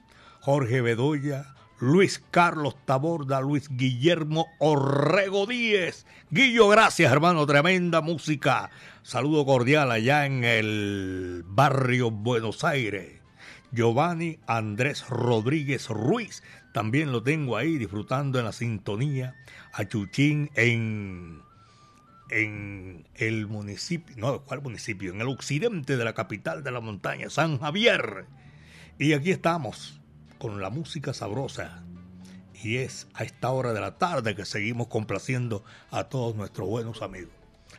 Jorge 0.40 0.80
Bedoya, 0.80 1.54
Luis 1.80 2.22
Carlos 2.30 2.76
Taborda, 2.84 3.40
Luis 3.40 3.68
Guillermo 3.68 4.46
Orrego 4.58 5.46
Díez. 5.46 6.06
Guillo, 6.30 6.68
gracias 6.68 7.10
hermano, 7.12 7.46
tremenda 7.46 8.00
música. 8.00 8.70
Saludo 9.02 9.44
cordial 9.44 9.90
allá 9.90 10.26
en 10.26 10.44
el 10.44 11.44
barrio 11.46 12.10
Buenos 12.10 12.64
Aires. 12.64 13.20
Giovanni 13.72 14.38
Andrés 14.46 15.08
Rodríguez 15.08 15.88
Ruiz, 15.88 16.42
también 16.72 17.12
lo 17.12 17.22
tengo 17.22 17.56
ahí 17.56 17.76
disfrutando 17.76 18.38
en 18.38 18.44
la 18.44 18.52
sintonía. 18.52 19.34
A 19.72 19.86
Chuchín 19.86 20.50
en, 20.54 21.42
en 22.34 23.06
el 23.14 23.46
municipio, 23.46 24.16
no, 24.18 24.42
¿cuál 24.42 24.60
municipio? 24.60 25.12
En 25.12 25.20
el 25.20 25.28
occidente 25.28 25.96
de 25.96 26.04
la 26.04 26.14
capital 26.14 26.64
de 26.64 26.72
la 26.72 26.80
montaña, 26.80 27.30
San 27.30 27.60
Javier. 27.60 28.26
Y 28.98 29.12
aquí 29.12 29.30
estamos 29.30 30.00
con 30.38 30.60
la 30.60 30.68
música 30.68 31.14
sabrosa. 31.14 31.84
Y 32.60 32.78
es 32.78 33.06
a 33.14 33.22
esta 33.22 33.50
hora 33.50 33.72
de 33.72 33.80
la 33.80 33.98
tarde 33.98 34.34
que 34.34 34.44
seguimos 34.44 34.88
complaciendo 34.88 35.64
a 35.92 36.04
todos 36.04 36.34
nuestros 36.34 36.68
buenos 36.68 37.02
amigos. 37.02 37.32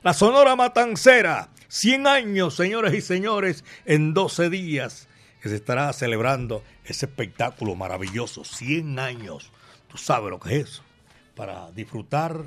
La 0.04 0.14
Sonora 0.14 0.56
Matancera, 0.56 1.50
100 1.68 2.08
años, 2.08 2.56
señores 2.56 2.94
y 2.94 3.02
señores, 3.02 3.66
en 3.84 4.14
12 4.14 4.50
días 4.50 5.10
que 5.42 5.50
se 5.50 5.56
estará 5.56 5.92
celebrando 5.92 6.64
ese 6.86 7.08
espectáculo 7.08 7.76
maravilloso, 7.76 8.46
100 8.46 9.00
años. 9.00 9.52
Tú 9.90 9.98
sabes 9.98 10.30
lo 10.30 10.40
que 10.40 10.56
es 10.56 10.70
eso, 10.70 10.84
para 11.36 11.72
disfrutar 11.72 12.46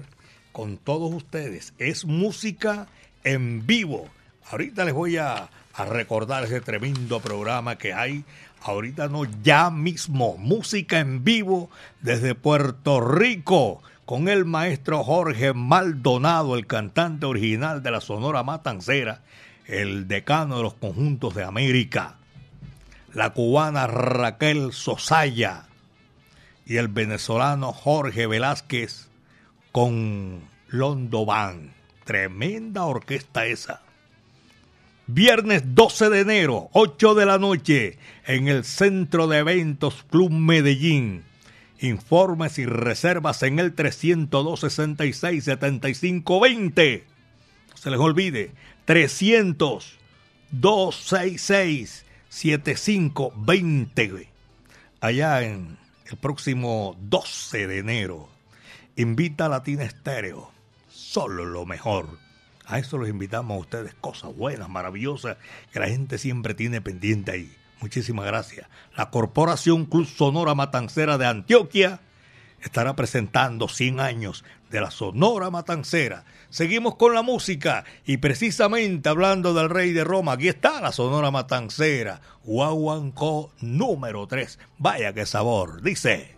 con 0.53 0.77
todos 0.77 1.13
ustedes. 1.13 1.75
Es 1.79 2.05
música 2.05 2.87
en 3.25 3.67
vivo. 3.67 4.09
Ahorita 4.51 4.85
les 4.85 4.95
voy 4.95 5.17
a, 5.17 5.51
recordar 5.91 6.43
ese 6.43 6.61
tremendo 6.61 7.21
programa 7.21 7.77
que 7.77 7.93
hay. 7.93 8.25
Ahorita 8.63 9.09
no, 9.09 9.23
ya 9.45 9.71
mismo, 9.71 10.37
música 10.37 10.99
en 10.99 11.23
vivo 11.23 11.71
desde 12.01 12.35
Puerto 12.35 13.01
Rico 13.01 13.81
con 14.05 14.29
el 14.29 14.45
maestro 14.45 15.05
Jorge 15.05 15.53
Maldonado, 15.53 16.57
el 16.57 16.67
cantante 16.67 17.27
original 17.27 17.83
de 17.83 17.91
la 17.93 18.01
Sonora 18.01 18.43
Matancera, 18.43 19.21
el 19.67 20.09
decano 20.09 20.57
de 20.57 20.63
los 20.65 20.75
conjuntos 20.75 21.35
de 21.35 21.45
América, 21.45 22.17
la 23.13 23.35
cubana 23.35 23.87
Raquel 23.87 24.73
Sosaya 24.73 25.67
y 26.67 26.79
el 26.79 26.89
venezolano 26.89 27.73
Jorge 27.73 28.27
Velázquez 28.27 29.08
con 29.79 30.41
Londo 30.71 31.25
Band. 31.25 31.71
Tremenda 32.05 32.83
orquesta 32.83 33.47
esa. 33.47 33.81
Viernes 35.07 35.63
12 35.77 36.11
de 36.11 36.19
enero, 36.19 36.69
8 36.73 37.15
de 37.15 37.25
la 37.25 37.39
noche, 37.39 37.97
en 38.27 38.49
el 38.49 38.65
Centro 38.65 39.29
de 39.29 39.39
Eventos 39.39 40.05
Club 40.11 40.33
Medellín 40.33 41.23
Informes 41.79 42.59
y 42.59 42.67
reservas 42.67 43.45
en 43.45 43.61
el 43.61 43.73
302 43.73 44.59
66 44.59 45.45
75 45.45 46.41
20. 46.41 47.05
No 47.71 47.77
se 47.77 47.91
les 47.91 48.01
olvide, 48.01 48.51
300 48.85 49.97
266 50.51 52.05
75 52.29 53.33
20. 53.37 54.29
Allá 55.01 55.43
en 55.43 55.79
el 56.11 56.17
próximo 56.17 56.97
12 56.99 57.69
de 57.69 57.79
enero. 57.79 58.38
Invita 58.99 59.47
a 59.47 59.49
Latina 59.49 59.85
Estéreo. 59.85 60.51
Solo 60.89 61.45
lo 61.45 61.65
mejor. 61.65 62.19
A 62.67 62.81
eso 62.81 62.99
los 62.99 63.09
invitamos 63.09 63.57
a 63.57 63.61
ustedes, 63.61 63.95
cosas 63.95 64.35
buenas, 64.35 64.69
maravillosas, 64.69 65.37
que 65.73 65.79
la 65.79 65.87
gente 65.87 66.19
siempre 66.19 66.53
tiene 66.53 66.81
pendiente 66.81 67.31
ahí. 67.31 67.57
Muchísimas 67.81 68.27
gracias. 68.27 68.67
La 68.97 69.11
Corporación 69.11 69.85
Club 69.85 70.05
Sonora 70.05 70.57
Matancera 70.57 71.17
de 71.17 71.27
Antioquia 71.27 72.01
estará 72.61 72.97
presentando 72.97 73.69
100 73.69 74.01
años 74.01 74.45
de 74.69 74.81
la 74.81 74.91
Sonora 74.91 75.49
Matancera. 75.49 76.25
Seguimos 76.51 76.97
con 76.97 77.15
la 77.15 77.23
música 77.23 77.85
y 78.05 78.17
precisamente 78.17 79.09
hablando 79.09 79.55
del 79.55 79.71
rey 79.71 79.93
de 79.93 80.03
Roma, 80.03 80.33
aquí 80.33 80.49
está 80.49 80.81
la 80.81 80.91
Sonora 80.91 81.31
Matancera, 81.31 82.21
Guaguancó 82.43 83.53
número 83.61 84.27
3. 84.27 84.59
Vaya 84.77 85.13
que 85.13 85.25
sabor, 85.25 85.83
dice. 85.83 86.38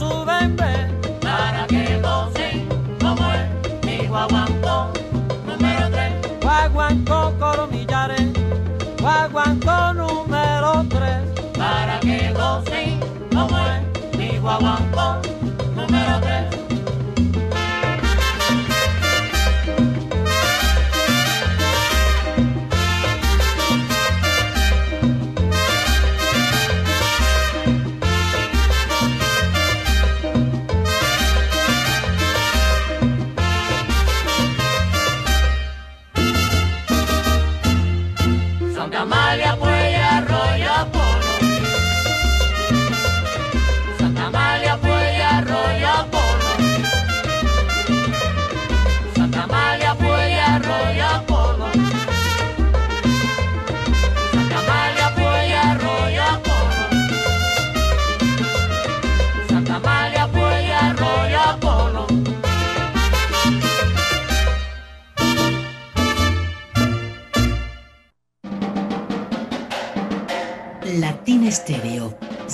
Para 0.41 1.67
que 1.67 2.01
gocen 2.01 2.67
como 2.99 3.31
es 3.31 3.85
mi 3.85 4.07
guaguancó 4.07 4.91
número 5.45 5.89
3. 5.91 6.13
Guaguancó 6.41 7.33
coromillares, 7.39 8.27
guaguancó 8.99 9.93
número 9.93 10.83
3. 10.89 11.51
Para 11.55 11.99
que 11.99 12.33
gocen 12.33 12.99
como 13.31 13.55
es 13.59 14.17
mi 14.17 14.39
guaguancó 14.39 15.21
número 15.75 16.19
3. 16.21 16.60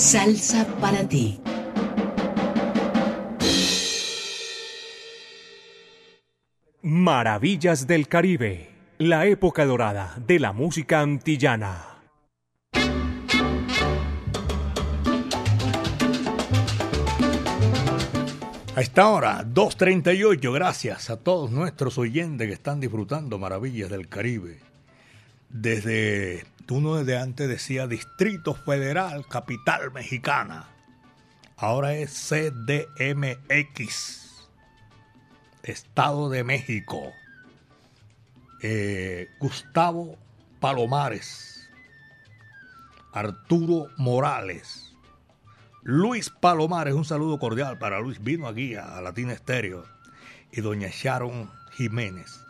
Salsa 0.08 0.66
para 0.80 1.06
ti. 1.06 1.38
Maravillas 6.82 7.88
del 7.88 8.08
Caribe, 8.08 8.70
la 9.00 9.26
época 9.26 9.66
dorada 9.66 10.16
de 10.26 10.40
la 10.40 10.54
música 10.54 11.02
antillana. 11.02 12.00
A 18.76 18.82
esta 18.82 19.10
hora, 19.10 19.44
2.38, 19.44 20.54
gracias 20.54 21.10
a 21.10 21.18
todos 21.18 21.52
nuestros 21.52 21.98
oyentes 21.98 22.48
que 22.48 22.54
están 22.54 22.80
disfrutando 22.80 23.38
Maravillas 23.40 23.90
del 23.90 24.08
Caribe. 24.08 24.62
Desde 25.50 26.46
uno 26.76 26.96
desde 26.96 27.18
antes 27.18 27.48
decía 27.48 27.88
Distrito 27.88 28.54
Federal, 28.54 29.26
Capital 29.28 29.92
Mexicana. 29.92 30.68
Ahora 31.56 31.94
es 31.94 32.12
CDMX, 32.30 33.78
Estado 35.64 36.30
de 36.30 36.44
México. 36.44 37.14
Eh, 38.62 39.30
Gustavo 39.40 40.18
Palomares, 40.60 41.70
Arturo 43.14 43.88
Morales. 43.98 44.96
Luis 45.84 46.30
Palomares, 46.30 46.96
un 46.96 47.06
saludo 47.06 47.40
cordial 47.40 47.78
para 47.78 48.02
Luis, 48.02 48.22
vino 48.22 48.48
aquí 48.48 48.76
a 48.76 49.00
Latina 49.00 49.32
Estéreo, 49.32 49.86
y 50.52 50.62
doña 50.62 50.90
Sharon 50.92 51.50
Jiménez. 51.72 52.44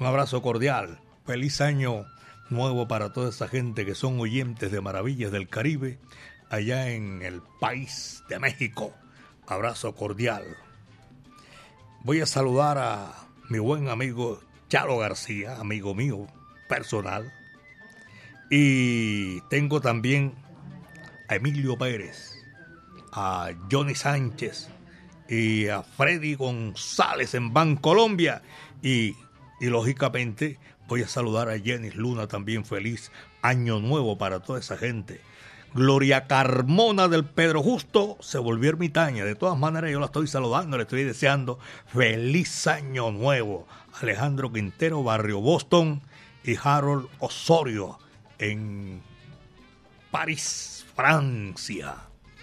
Un 0.00 0.06
abrazo 0.06 0.40
cordial, 0.40 0.98
feliz 1.26 1.60
año 1.60 2.06
nuevo 2.50 2.88
para 2.88 3.12
toda 3.12 3.30
esa 3.30 3.48
gente 3.48 3.84
que 3.84 3.94
son 3.94 4.20
oyentes 4.20 4.70
de 4.70 4.80
Maravillas 4.80 5.32
del 5.32 5.48
Caribe, 5.48 5.98
allá 6.50 6.90
en 6.90 7.22
el 7.22 7.42
país 7.60 8.22
de 8.28 8.38
México. 8.38 8.92
Abrazo 9.46 9.94
cordial. 9.94 10.44
Voy 12.02 12.20
a 12.20 12.26
saludar 12.26 12.78
a 12.78 13.12
mi 13.48 13.58
buen 13.58 13.88
amigo 13.88 14.40
Chalo 14.68 14.98
García, 14.98 15.58
amigo 15.58 15.94
mío 15.94 16.26
personal. 16.68 17.32
Y 18.50 19.40
tengo 19.42 19.80
también 19.80 20.34
a 21.28 21.36
Emilio 21.36 21.76
Pérez, 21.76 22.36
a 23.12 23.50
Johnny 23.70 23.94
Sánchez 23.94 24.68
y 25.28 25.66
a 25.68 25.82
Freddy 25.82 26.34
González 26.34 27.34
en 27.34 27.52
Bancolombia. 27.52 28.42
Y, 28.82 29.16
y 29.60 29.66
lógicamente 29.66 30.58
voy 30.88 31.02
a 31.02 31.08
saludar 31.08 31.48
a 31.48 31.58
Jenny 31.58 31.90
Luna 31.90 32.26
también. 32.26 32.64
Feliz 32.64 33.10
año 33.42 33.80
nuevo 33.80 34.18
para 34.18 34.40
toda 34.40 34.58
esa 34.60 34.76
gente. 34.76 35.20
Gloria 35.74 36.26
Carmona 36.26 37.08
del 37.08 37.24
Pedro 37.24 37.62
Justo 37.62 38.16
se 38.20 38.38
volvió 38.38 38.70
ermitaña. 38.70 39.24
De 39.24 39.34
todas 39.34 39.58
maneras, 39.58 39.90
yo 39.90 40.00
la 40.00 40.06
estoy 40.06 40.26
saludando, 40.26 40.76
le 40.76 40.84
estoy 40.84 41.04
deseando 41.04 41.58
feliz 41.86 42.66
año 42.66 43.10
nuevo. 43.10 43.66
Alejandro 44.00 44.52
Quintero, 44.52 45.02
Barrio 45.02 45.40
Boston 45.40 46.02
y 46.44 46.56
Harold 46.62 47.08
Osorio 47.18 47.98
en 48.38 49.02
París. 50.10 50.76
Francia. 50.96 51.94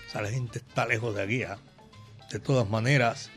O 0.08 0.12
sea, 0.12 0.22
la 0.22 0.30
gente 0.30 0.60
está 0.60 0.86
lejos 0.86 1.16
de 1.16 1.24
aquí. 1.24 1.44
¿ah? 1.44 1.58
De 2.32 2.40
todas 2.40 2.70
maneras, 2.70 3.32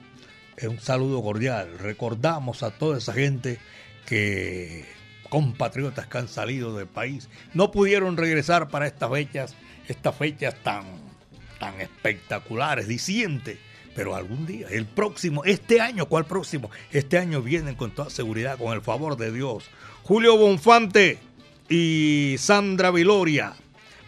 es 0.57 0.69
un 0.69 0.79
saludo 0.79 1.23
cordial. 1.23 1.79
Recordamos 1.79 2.63
a 2.63 2.71
toda 2.71 2.99
esa 2.99 3.15
gente 3.15 3.59
que 4.05 4.85
compatriotas 5.29 6.07
que 6.07 6.19
han 6.19 6.29
salido 6.29 6.77
del 6.77 6.87
país 6.87 7.29
no 7.55 7.71
pudieron 7.71 8.17
regresar 8.17 8.69
para 8.69 8.87
estas 8.87 9.11
fechas, 9.11 9.55
estas 9.89 10.17
fechas 10.17 10.55
tan, 10.63 10.85
tan 11.59 11.81
espectaculares, 11.81 12.89
dicientes. 12.89 13.59
Pero 13.95 14.15
algún 14.15 14.47
día, 14.47 14.67
el 14.71 14.85
próximo, 14.85 15.45
este 15.45 15.81
año, 15.81 16.07
¿cuál 16.07 16.27
próximo? 16.27 16.71
Este 16.93 17.19
año 17.19 17.41
vienen 17.41 17.77
con 17.77 17.93
toda 17.93 18.11
seguridad, 18.11 18.59
con 18.59 18.75
el 18.75 18.83
favor 18.83 19.17
de 19.17 19.33
Dios. 19.33 19.71
Julio 20.03 20.37
Bonfante 20.37 21.19
y 21.69 22.37
Sandra 22.39 22.91
Viloria 22.91 23.55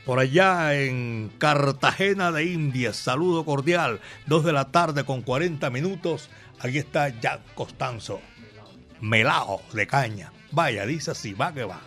por 0.09 0.21
allá 0.21 0.75
en 0.75 1.31
Cartagena 1.37 2.33
de 2.33 2.47
Indias. 2.47 2.97
Saludo 2.97 3.45
cordial, 3.45 4.01
dos 4.25 4.43
de 4.43 4.55
la 4.55 4.71
tarde 4.71 5.05
con 5.05 5.21
40 5.21 5.69
minutos. 5.69 6.31
Aquí 6.61 6.79
está 6.79 7.11
Jack 7.21 7.55
Costanzo, 7.55 8.21
melao 9.03 9.61
de 9.75 9.87
caña. 9.87 10.33
Vaya, 10.51 10.87
dice 10.87 11.11
así, 11.11 11.35
va 11.35 11.53
que 11.53 11.65
va. 11.65 11.81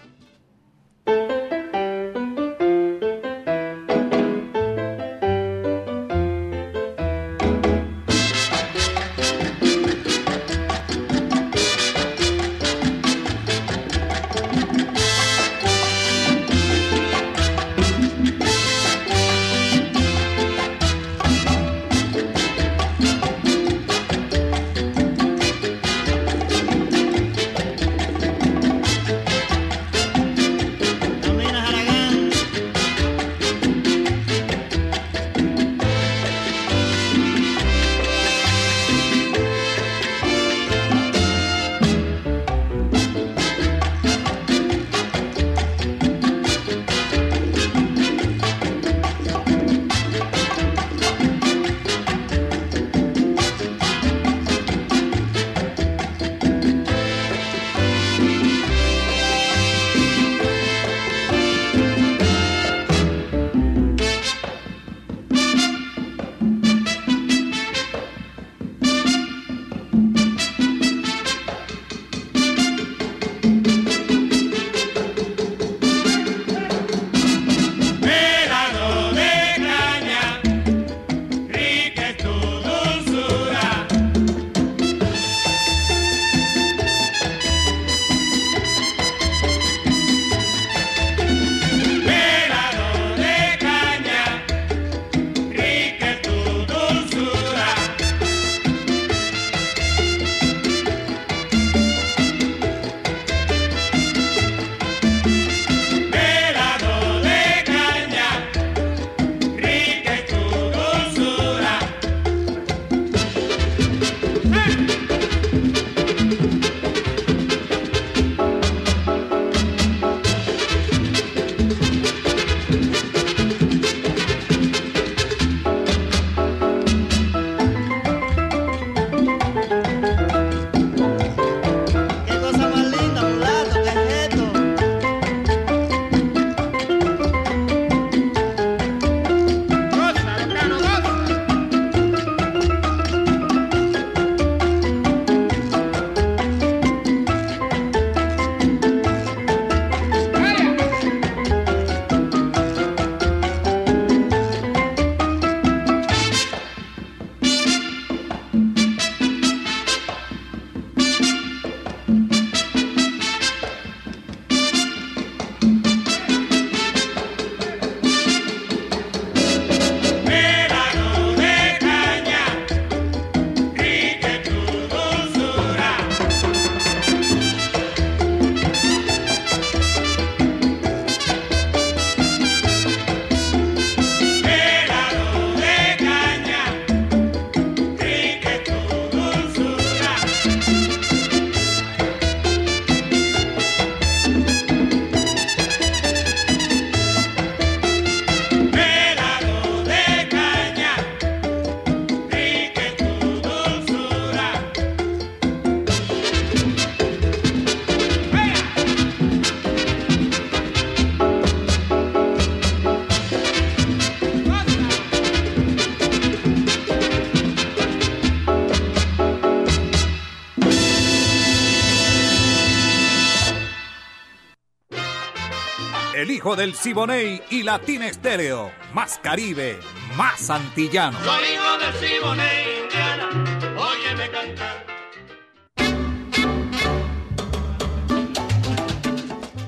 El 226.22 226.30
hijo 226.30 226.56
del 226.56 226.76
Siboney 226.76 227.42
y 227.50 227.64
Latina 227.64 228.08
Estéreo. 228.08 228.72
Más 228.94 229.18
Caribe, 229.24 229.80
más 230.16 230.52
antillano. 230.52 231.18
Soy 231.20 231.44
hijo 231.56 231.78
del 231.80 231.94
Siboney, 231.96 232.84
Indiana, 232.84 233.30
óyeme 233.76 234.30
cantar. 234.30 234.86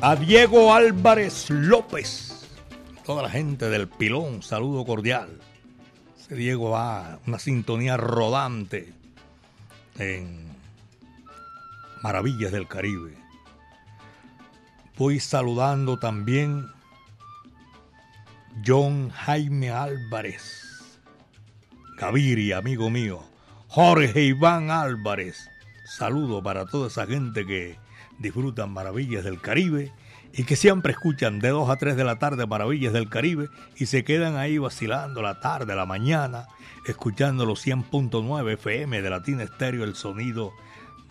A 0.02 0.16
Diego 0.16 0.76
Álvarez 0.76 1.50
López, 1.50 2.48
toda 3.04 3.24
la 3.24 3.32
gente 3.32 3.70
del 3.70 3.88
Pilón, 3.88 4.44
saludo 4.44 4.86
cordial. 4.86 5.40
Ese 6.20 6.36
Diego 6.36 6.70
va 6.70 7.18
una 7.26 7.40
sintonía 7.40 7.98
rodante 7.98 8.94
en 9.98 10.54
Maravillas 12.04 12.52
del 12.52 12.68
Caribe. 12.68 13.23
Voy 14.96 15.20
saludando 15.20 15.98
también 15.98 16.68
John 18.64 19.10
Jaime 19.10 19.72
Álvarez, 19.72 21.00
Gaviri, 21.98 22.52
amigo 22.52 22.92
mío, 22.92 23.24
Jorge 23.70 24.22
Iván 24.22 24.70
Álvarez. 24.70 25.50
Saludo 25.98 26.44
para 26.44 26.68
toda 26.68 26.90
esa 26.90 27.08
gente 27.08 27.44
que 27.48 27.80
disfrutan 28.20 28.72
Maravillas 28.72 29.24
del 29.24 29.42
Caribe 29.42 29.92
y 30.32 30.44
que 30.44 30.56
siempre 30.56 30.92
escuchan 30.92 31.40
de 31.40 31.50
2 31.50 31.72
a 31.72 31.78
3 31.78 31.96
de 31.96 32.04
la 32.04 32.20
tarde 32.20 32.46
Maravillas 32.46 32.94
del 32.94 33.10
Caribe 33.10 33.50
y 33.76 33.88
se 33.88 34.04
quedan 34.04 34.36
ahí 34.36 34.60
vacilando 34.60 35.24
la 35.24 35.40
tarde, 35.40 35.76
la 35.76 35.88
mañana, 35.88 36.46
escuchando 36.86 37.48
los 37.48 37.66
100.9 37.66 38.54
FM 38.54 39.02
de 39.02 39.10
Latina 39.10 39.42
Estéreo, 39.42 39.86
el 39.86 39.96
sonido 39.96 40.54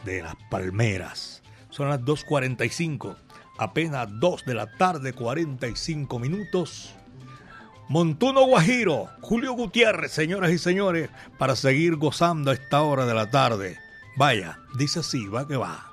de 0.04 0.22
las 0.22 0.36
palmeras. 0.50 1.42
Son 1.70 1.88
las 1.88 2.00
2.45 2.00 3.16
apenas 3.62 4.08
2 4.20 4.44
de 4.44 4.54
la 4.54 4.70
tarde, 4.76 5.12
45 5.12 6.18
minutos. 6.18 6.94
Montuno 7.88 8.46
Guajiro, 8.46 9.10
Julio 9.20 9.52
Gutiérrez, 9.52 10.12
señoras 10.12 10.50
y 10.50 10.58
señores, 10.58 11.10
para 11.38 11.56
seguir 11.56 11.96
gozando 11.96 12.50
a 12.50 12.54
esta 12.54 12.82
hora 12.82 13.04
de 13.04 13.14
la 13.14 13.30
tarde. 13.30 13.78
Vaya, 14.16 14.58
dice 14.78 15.00
así, 15.00 15.26
va 15.26 15.46
que 15.46 15.56
va. 15.56 15.91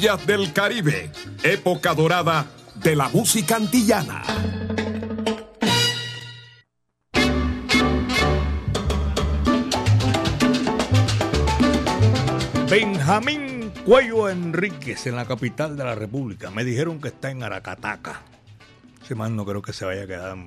Maravillas 0.00 0.26
del 0.26 0.52
Caribe, 0.54 1.12
época 1.42 1.92
dorada 1.92 2.46
de 2.76 2.96
la 2.96 3.10
música 3.10 3.56
antillana. 3.56 4.22
Benjamín 12.70 13.70
Cuello 13.84 14.30
Enríquez 14.30 15.06
en 15.06 15.16
la 15.16 15.26
capital 15.26 15.76
de 15.76 15.84
la 15.84 15.94
República. 15.94 16.50
Me 16.50 16.64
dijeron 16.64 16.98
que 16.98 17.08
está 17.08 17.30
en 17.30 17.42
Aracataca. 17.42 18.22
Ese 19.02 19.14
man 19.14 19.36
no 19.36 19.44
creo 19.44 19.60
que 19.60 19.74
se 19.74 19.84
vaya 19.84 20.04
a 20.04 20.06
quedar 20.06 20.38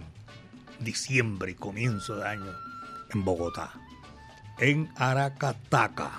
diciembre 0.80 1.52
y 1.52 1.56
comienzo 1.56 2.16
de 2.16 2.28
año 2.28 2.54
en 3.14 3.24
Bogotá. 3.24 3.72
En 4.58 4.90
Aracataca. 4.96 6.10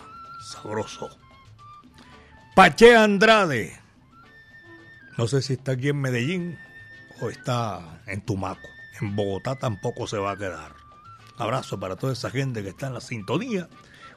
Sabroso. 0.53 1.24
Pache 2.55 2.95
Andrade. 2.95 3.73
No 5.19 5.27
sé 5.27 5.43
si 5.43 5.55
está 5.55 5.73
aquí 5.73 5.89
en 5.89 6.01
Medellín 6.01 6.57
o 7.21 7.29
está 7.29 8.01
en 8.07 8.21
Tumaco. 8.21 8.69
En 9.01 9.17
Bogotá 9.17 9.57
tampoco 9.57 10.07
se 10.07 10.19
va 10.19 10.31
a 10.31 10.37
quedar. 10.37 10.73
Abrazo 11.37 11.81
para 11.81 11.97
toda 11.97 12.13
esa 12.13 12.31
gente 12.31 12.63
que 12.63 12.69
está 12.69 12.87
en 12.87 12.95
la 12.95 13.01
sintonía. 13.01 13.69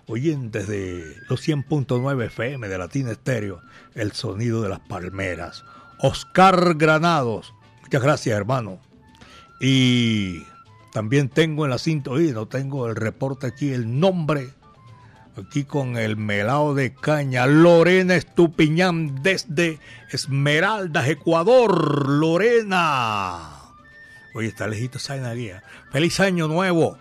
Oyentes 0.05 0.67
de 0.67 1.03
los 1.27 1.47
100.9 1.47 2.25
FM 2.25 2.67
de 2.67 2.77
Latina 2.77 3.11
Estéreo, 3.11 3.59
el 3.95 4.11
sonido 4.11 4.61
de 4.61 4.69
las 4.69 4.81
palmeras. 4.81 5.65
Oscar 5.97 6.75
Granados, 6.75 7.55
muchas 7.81 8.03
gracias 8.03 8.37
hermano. 8.37 8.79
Y 9.59 10.43
también 10.93 11.29
tengo 11.29 11.65
en 11.65 11.71
la 11.71 11.79
sintonía, 11.79 12.33
no 12.33 12.47
tengo 12.47 12.85
el 12.87 12.95
reporte 12.95 13.47
aquí, 13.47 13.73
el 13.73 13.99
nombre 13.99 14.53
aquí 15.37 15.63
con 15.63 15.97
el 15.97 16.17
melao 16.17 16.73
de 16.73 16.93
caña, 16.93 17.45
Lorena 17.45 18.15
Estupiñán 18.15 19.21
desde 19.21 19.79
Esmeraldas, 20.11 21.07
Ecuador, 21.07 22.07
Lorena. 22.09 23.49
Oye, 24.33 24.47
está 24.47 24.67
lejito 24.67 24.97
esa 24.97 25.33
guía. 25.33 25.63
Feliz 25.91 26.19
año 26.19 26.47
nuevo. 26.47 26.97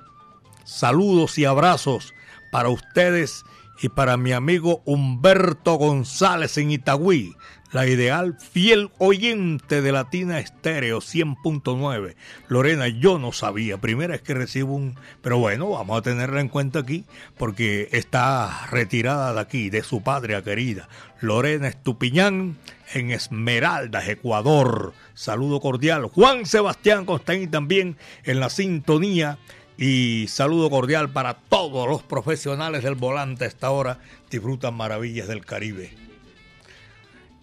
Saludos 0.64 1.38
y 1.38 1.44
abrazos 1.44 2.14
para 2.50 2.68
ustedes 2.68 3.44
y 3.80 3.88
para 3.88 4.16
mi 4.16 4.32
amigo 4.32 4.82
Humberto 4.84 5.74
González 5.74 6.56
en 6.58 6.70
Itagüí, 6.70 7.36
la 7.76 7.86
ideal 7.86 8.38
fiel 8.40 8.88
oyente 8.96 9.82
de 9.82 9.92
Latina 9.92 10.38
Estéreo 10.38 11.00
100.9. 11.00 12.14
Lorena, 12.48 12.88
yo 12.88 13.18
no 13.18 13.32
sabía, 13.32 13.76
primera 13.76 14.12
vez 14.12 14.22
que 14.22 14.32
recibo 14.32 14.74
un... 14.74 14.94
Pero 15.20 15.36
bueno, 15.36 15.68
vamos 15.68 15.98
a 15.98 16.00
tenerla 16.00 16.40
en 16.40 16.48
cuenta 16.48 16.78
aquí 16.78 17.04
porque 17.36 17.90
está 17.92 18.66
retirada 18.70 19.34
de 19.34 19.40
aquí, 19.40 19.68
de 19.68 19.82
su 19.82 20.02
patria 20.02 20.42
querida. 20.42 20.88
Lorena 21.20 21.68
Estupiñán 21.68 22.56
en 22.94 23.10
Esmeraldas, 23.10 24.08
Ecuador. 24.08 24.94
Saludo 25.12 25.60
cordial. 25.60 26.06
Juan 26.06 26.46
Sebastián 26.46 27.04
Constaín 27.04 27.50
también 27.50 27.98
en 28.24 28.40
la 28.40 28.48
sintonía. 28.48 29.36
Y 29.76 30.28
saludo 30.28 30.70
cordial 30.70 31.10
para 31.10 31.34
todos 31.34 31.86
los 31.86 32.02
profesionales 32.02 32.84
del 32.84 32.94
volante 32.94 33.44
a 33.44 33.48
esta 33.48 33.70
hora. 33.70 33.98
Disfrutan 34.30 34.72
maravillas 34.72 35.28
del 35.28 35.44
Caribe 35.44 36.05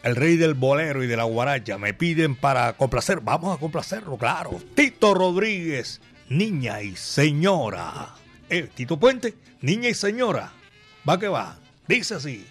el 0.03 0.15
rey 0.15 0.35
del 0.35 0.53
bolero 0.53 1.03
y 1.03 1.07
de 1.07 1.17
la 1.17 1.23
guaracha, 1.23 1.77
me 1.77 1.93
piden 1.93 2.35
para 2.35 2.73
complacer, 2.73 3.21
vamos 3.21 3.55
a 3.55 3.59
complacerlo, 3.59 4.17
claro. 4.17 4.61
Tito 4.75 5.13
Rodríguez, 5.13 6.01
niña 6.29 6.81
y 6.81 6.95
señora. 6.95 8.09
Eh, 8.49 8.69
Tito 8.75 8.99
Puente, 8.99 9.33
niña 9.61 9.89
y 9.89 9.93
señora. 9.93 10.51
Va 11.07 11.19
que 11.19 11.27
va. 11.27 11.57
Dice 11.87 12.15
así. 12.15 12.45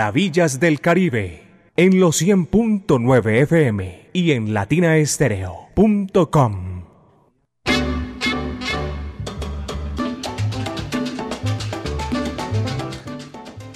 Maravillas 0.00 0.58
del 0.58 0.80
Caribe 0.80 1.44
en 1.76 2.00
los 2.00 2.22
100.9 2.22 3.42
FM 3.42 4.08
y 4.14 4.30
en 4.30 4.54
latinaestereo.com. 4.54 6.84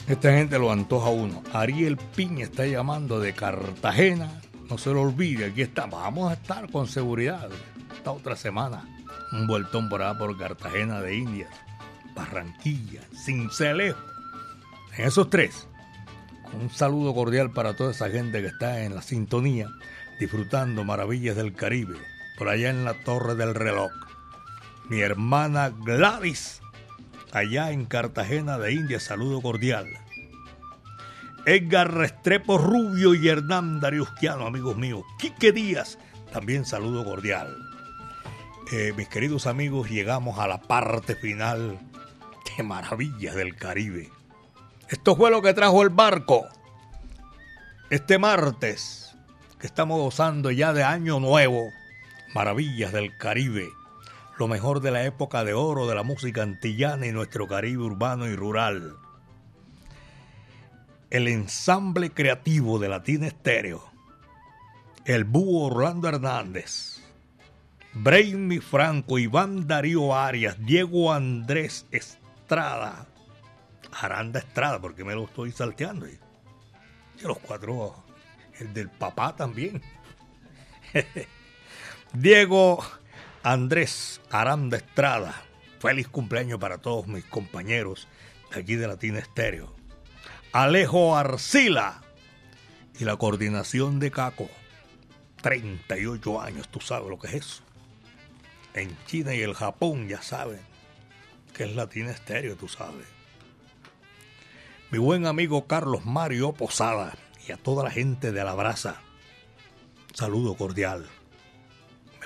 Esta 0.08 0.32
gente 0.32 0.58
lo 0.58 0.72
antoja 0.72 1.10
uno. 1.10 1.42
Ariel 1.52 1.98
Piña 2.16 2.44
está 2.44 2.64
llamando 2.64 3.20
de 3.20 3.34
Cartagena. 3.34 4.40
No 4.70 4.78
se 4.78 4.94
lo 4.94 5.02
olvide, 5.02 5.44
aquí 5.44 5.60
está. 5.60 5.84
Vamos 5.84 6.30
a 6.30 6.34
estar 6.36 6.70
con 6.70 6.86
seguridad 6.86 7.50
esta 7.94 8.12
otra 8.12 8.34
semana. 8.34 8.88
Un 9.32 9.46
vueltón 9.46 9.90
por 9.90 10.00
allá 10.00 10.18
por 10.18 10.38
Cartagena 10.38 11.02
de 11.02 11.16
Indias, 11.16 11.50
Barranquilla, 12.16 13.02
Cincelejo. 13.12 14.00
En 14.96 15.08
esos 15.08 15.28
tres. 15.28 15.68
Un 16.60 16.70
saludo 16.70 17.14
cordial 17.14 17.50
para 17.50 17.74
toda 17.74 17.90
esa 17.90 18.08
gente 18.08 18.40
que 18.40 18.46
está 18.48 18.84
en 18.84 18.94
la 18.94 19.02
sintonía, 19.02 19.68
disfrutando 20.20 20.84
maravillas 20.84 21.36
del 21.36 21.52
Caribe, 21.52 21.96
por 22.38 22.48
allá 22.48 22.70
en 22.70 22.84
la 22.84 22.94
Torre 22.94 23.34
del 23.34 23.54
Reloj. 23.54 23.90
Mi 24.88 25.00
hermana 25.00 25.70
Gladys 25.70 26.62
allá 27.32 27.72
en 27.72 27.84
Cartagena 27.84 28.58
de 28.58 28.72
India, 28.72 29.00
saludo 29.00 29.42
cordial. 29.42 29.88
Edgar 31.46 31.92
Restrepo 31.92 32.56
Rubio 32.56 33.14
y 33.14 33.28
Hernán 33.28 33.80
Dariusquiano, 33.80 34.46
amigos 34.46 34.76
míos. 34.76 35.02
Quique 35.18 35.52
Díaz, 35.52 35.98
también 36.32 36.64
saludo 36.64 37.04
cordial. 37.04 37.54
Eh, 38.72 38.94
mis 38.96 39.08
queridos 39.08 39.46
amigos, 39.46 39.90
llegamos 39.90 40.38
a 40.38 40.46
la 40.46 40.62
parte 40.62 41.16
final 41.16 41.78
de 42.56 42.62
Maravillas 42.62 43.34
del 43.34 43.56
Caribe. 43.56 44.13
Esto 44.94 45.16
fue 45.16 45.32
lo 45.32 45.42
que 45.42 45.52
trajo 45.52 45.82
el 45.82 45.88
barco. 45.88 46.46
Este 47.90 48.16
martes, 48.16 49.12
que 49.58 49.66
estamos 49.66 50.00
gozando 50.00 50.52
ya 50.52 50.72
de 50.72 50.84
Año 50.84 51.18
Nuevo, 51.18 51.72
Maravillas 52.32 52.92
del 52.92 53.16
Caribe 53.18 53.66
lo 54.38 54.46
mejor 54.46 54.80
de 54.80 54.92
la 54.92 55.04
época 55.04 55.42
de 55.42 55.52
oro 55.52 55.88
de 55.88 55.96
la 55.96 56.04
música 56.04 56.44
antillana 56.44 57.08
y 57.08 57.12
nuestro 57.12 57.48
Caribe 57.48 57.82
urbano 57.82 58.28
y 58.28 58.36
rural. 58.36 58.94
El 61.10 61.26
ensamble 61.26 62.10
creativo 62.10 62.78
de 62.78 62.88
Latina 62.88 63.26
Estéreo, 63.26 63.82
el 65.06 65.24
búho 65.24 65.66
Orlando 65.66 66.08
Hernández, 66.08 67.00
Brainy 67.94 68.60
Franco, 68.60 69.18
Iván 69.18 69.66
Darío 69.66 70.14
Arias, 70.14 70.56
Diego 70.60 71.12
Andrés 71.12 71.84
Estrada, 71.90 73.08
Aranda 74.00 74.40
Estrada, 74.40 74.80
porque 74.80 75.04
me 75.04 75.14
lo 75.14 75.24
estoy 75.24 75.52
salteando. 75.52 76.08
Y 76.08 76.18
los 77.22 77.38
cuatro, 77.38 77.94
el 78.58 78.72
del 78.72 78.88
papá 78.90 79.34
también. 79.36 79.82
Diego 82.12 82.84
Andrés 83.42 84.20
Aranda 84.30 84.76
Estrada. 84.76 85.34
Feliz 85.78 86.08
cumpleaños 86.08 86.58
para 86.58 86.78
todos 86.78 87.06
mis 87.06 87.24
compañeros 87.24 88.08
de 88.52 88.60
aquí 88.60 88.76
de 88.76 88.86
Latina 88.86 89.18
Estéreo. 89.18 89.74
Alejo 90.52 91.16
Arcila 91.16 92.02
y 92.98 93.04
la 93.04 93.16
coordinación 93.16 93.98
de 93.98 94.10
Caco. 94.10 94.48
38 95.42 96.40
años, 96.40 96.68
tú 96.68 96.80
sabes 96.80 97.10
lo 97.10 97.18
que 97.18 97.26
es 97.26 97.34
eso. 97.34 97.62
En 98.72 98.96
China 99.06 99.34
y 99.34 99.42
el 99.42 99.54
Japón 99.54 100.08
ya 100.08 100.22
saben 100.22 100.60
que 101.52 101.64
es 101.64 101.74
Latina 101.74 102.10
Estéreo, 102.10 102.56
tú 102.56 102.66
sabes. 102.66 103.13
Mi 104.94 105.00
buen 105.00 105.26
amigo 105.26 105.66
Carlos 105.66 106.06
Mario 106.06 106.52
Posada 106.52 107.16
y 107.48 107.50
a 107.50 107.56
toda 107.56 107.82
la 107.82 107.90
gente 107.90 108.30
de 108.30 108.44
La. 108.44 108.54
Saludo 110.12 110.54
cordial 110.54 111.04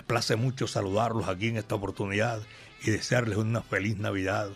place 0.07 0.37
mucho 0.37 0.67
saludarlos 0.67 1.29
aquí 1.29 1.49
en 1.49 1.57
esta 1.57 1.77
oportunidad 1.77 2.43
y 2.85 2.91
desearles 2.91 3.39
una 3.39 3.63
feliz 3.63 3.97
Navidad 3.97 4.51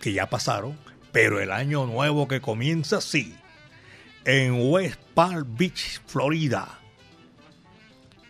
que 0.00 0.14
ya 0.14 0.30
pasaron, 0.30 0.78
pero 1.12 1.38
el 1.38 1.52
año 1.52 1.84
nuevo 1.84 2.28
que 2.28 2.40
comienza 2.40 3.02
sí, 3.02 3.36
en 4.24 4.70
West 4.72 4.98
Palm 5.12 5.54
Beach, 5.54 6.00
Florida. 6.06 6.78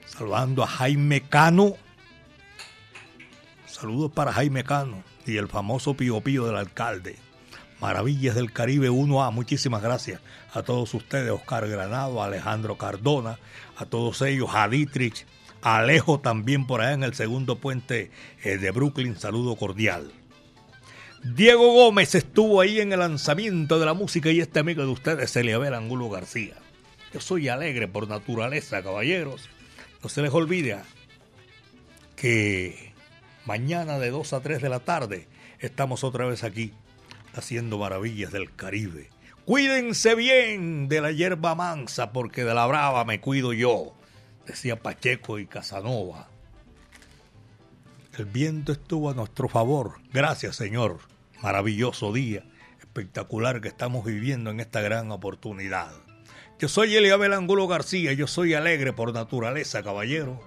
Saludando 0.07 0.65
a 0.65 0.67
Jaime 0.67 1.21
Cano. 1.21 1.77
Saludos 3.67 4.11
para 4.11 4.33
Jaime 4.33 4.65
Cano 4.65 5.05
y 5.25 5.37
el 5.37 5.47
famoso 5.47 5.95
Pío 5.95 6.21
Pío 6.21 6.47
del 6.47 6.57
alcalde. 6.57 7.30
Maravillas 7.81 8.35
del 8.35 8.53
Caribe 8.53 8.91
1A. 8.91 9.33
Muchísimas 9.33 9.83
gracias 9.83 10.21
a 10.53 10.63
todos 10.63 10.93
ustedes, 10.93 11.31
Oscar 11.31 11.67
Granado, 11.67 12.23
Alejandro 12.23 12.77
Cardona, 12.77 13.39
a 13.77 13.87
todos 13.87 14.21
ellos, 14.21 14.51
a 14.53 14.69
Dietrich, 14.69 15.25
Alejo 15.63 16.21
también 16.21 16.67
por 16.67 16.83
allá 16.83 16.93
en 16.93 17.05
el 17.05 17.15
segundo 17.15 17.57
puente 17.59 18.11
eh, 18.43 18.59
de 18.59 18.71
Brooklyn, 18.71 19.17
saludo 19.17 19.57
cordial. 19.57 20.13
Diego 21.23 21.73
Gómez 21.73 22.15
estuvo 22.15 22.61
ahí 22.61 22.81
en 22.81 22.93
el 22.93 22.99
lanzamiento 22.99 23.79
de 23.79 23.87
la 23.87 23.95
música 23.95 24.31
y 24.31 24.41
este 24.41 24.61
amigo 24.61 24.83
de 24.83 24.89
ustedes, 24.89 25.35
Eliabel 25.37 25.75
Angulo 25.75 26.11
García. 26.11 26.57
Yo 27.13 27.21
soy 27.21 27.49
alegre 27.49 27.89
por 27.89 28.09
naturaleza, 28.09 28.83
caballeros. 28.83 29.49
No 30.03 30.09
se 30.09 30.23
les 30.23 30.33
olvide 30.33 30.79
que 32.17 32.93
mañana 33.47 33.99
de 33.99 34.11
2 34.11 34.33
a 34.35 34.41
3 34.41 34.63
de 34.63 34.69
la 34.69 34.81
tarde 34.81 35.29
estamos 35.59 36.05
otra 36.05 36.27
vez 36.27 36.45
aquí 36.45 36.73
haciendo 37.35 37.79
maravillas 37.79 38.33
del 38.33 38.55
Caribe. 38.55 39.11
Cuídense 39.45 40.15
bien 40.15 40.89
de 40.89 41.01
la 41.01 41.13
hierba 41.13 41.55
mansa 41.55 42.13
porque 42.13 42.45
de 42.45 42.55
la 42.55 42.67
brava 42.67 43.05
me 43.05 43.21
cuido 43.21 43.53
yo 43.53 43.95
decía 44.51 44.83
Pacheco 44.83 45.39
y 45.39 45.47
Casanova. 45.47 46.29
El 48.19 48.25
viento 48.27 48.73
estuvo 48.73 49.11
a 49.11 49.15
nuestro 49.15 49.49
favor. 49.49 50.01
Gracias, 50.13 50.57
Señor. 50.57 50.99
Maravilloso 51.41 52.13
día, 52.13 52.45
espectacular 52.81 53.61
que 53.61 53.69
estamos 53.69 54.05
viviendo 54.05 54.51
en 54.51 54.61
esta 54.61 54.81
gran 54.81 55.11
oportunidad. 55.13 55.93
Yo 56.59 56.69
soy 56.69 56.95
Eliabel 56.97 57.33
Angulo 57.33 57.67
García, 57.69 58.13
yo 58.13 58.27
soy 58.27 58.55
alegre 58.55 58.93
por 58.93 59.15
naturaleza, 59.15 59.83
caballero. 59.83 60.41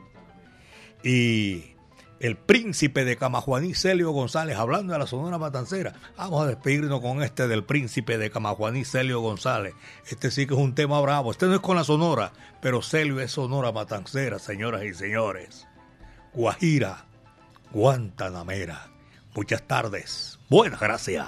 Y 1.03 1.72
el 2.24 2.38
príncipe 2.38 3.03
de 3.03 3.17
Camajuaní, 3.17 3.74
Celio 3.74 4.11
González, 4.11 4.55
hablando 4.55 4.93
de 4.93 4.99
la 4.99 5.07
Sonora 5.07 5.38
Matancera. 5.38 5.93
Vamos 6.15 6.41
a 6.41 6.47
despedirnos 6.47 7.01
con 7.01 7.21
este 7.21 7.49
del 7.49 7.65
príncipe 7.65 8.17
de 8.17 8.32
Camajuaní, 8.32 8.86
Celio 8.86 9.19
González. 9.19 9.74
Este 10.09 10.32
sí 10.32 10.47
que 10.47 10.53
es 10.53 10.59
un 10.59 10.74
tema 10.74 11.01
bravo. 11.01 11.32
Este 11.32 11.47
no 11.47 11.55
es 11.55 11.59
con 11.59 11.76
la 11.76 11.84
Sonora, 11.84 12.32
pero 12.61 12.82
Celio 12.82 13.19
es 13.19 13.32
Sonora 13.32 13.74
Matancera, 13.74 14.39
señoras 14.39 14.86
y 14.86 14.93
señores. 14.93 15.67
Guajira, 16.34 17.03
Guantanamera. 17.74 18.88
Muchas 19.36 19.63
tardes. 19.63 20.39
Buenas 20.49 20.80
gracias. 20.80 21.28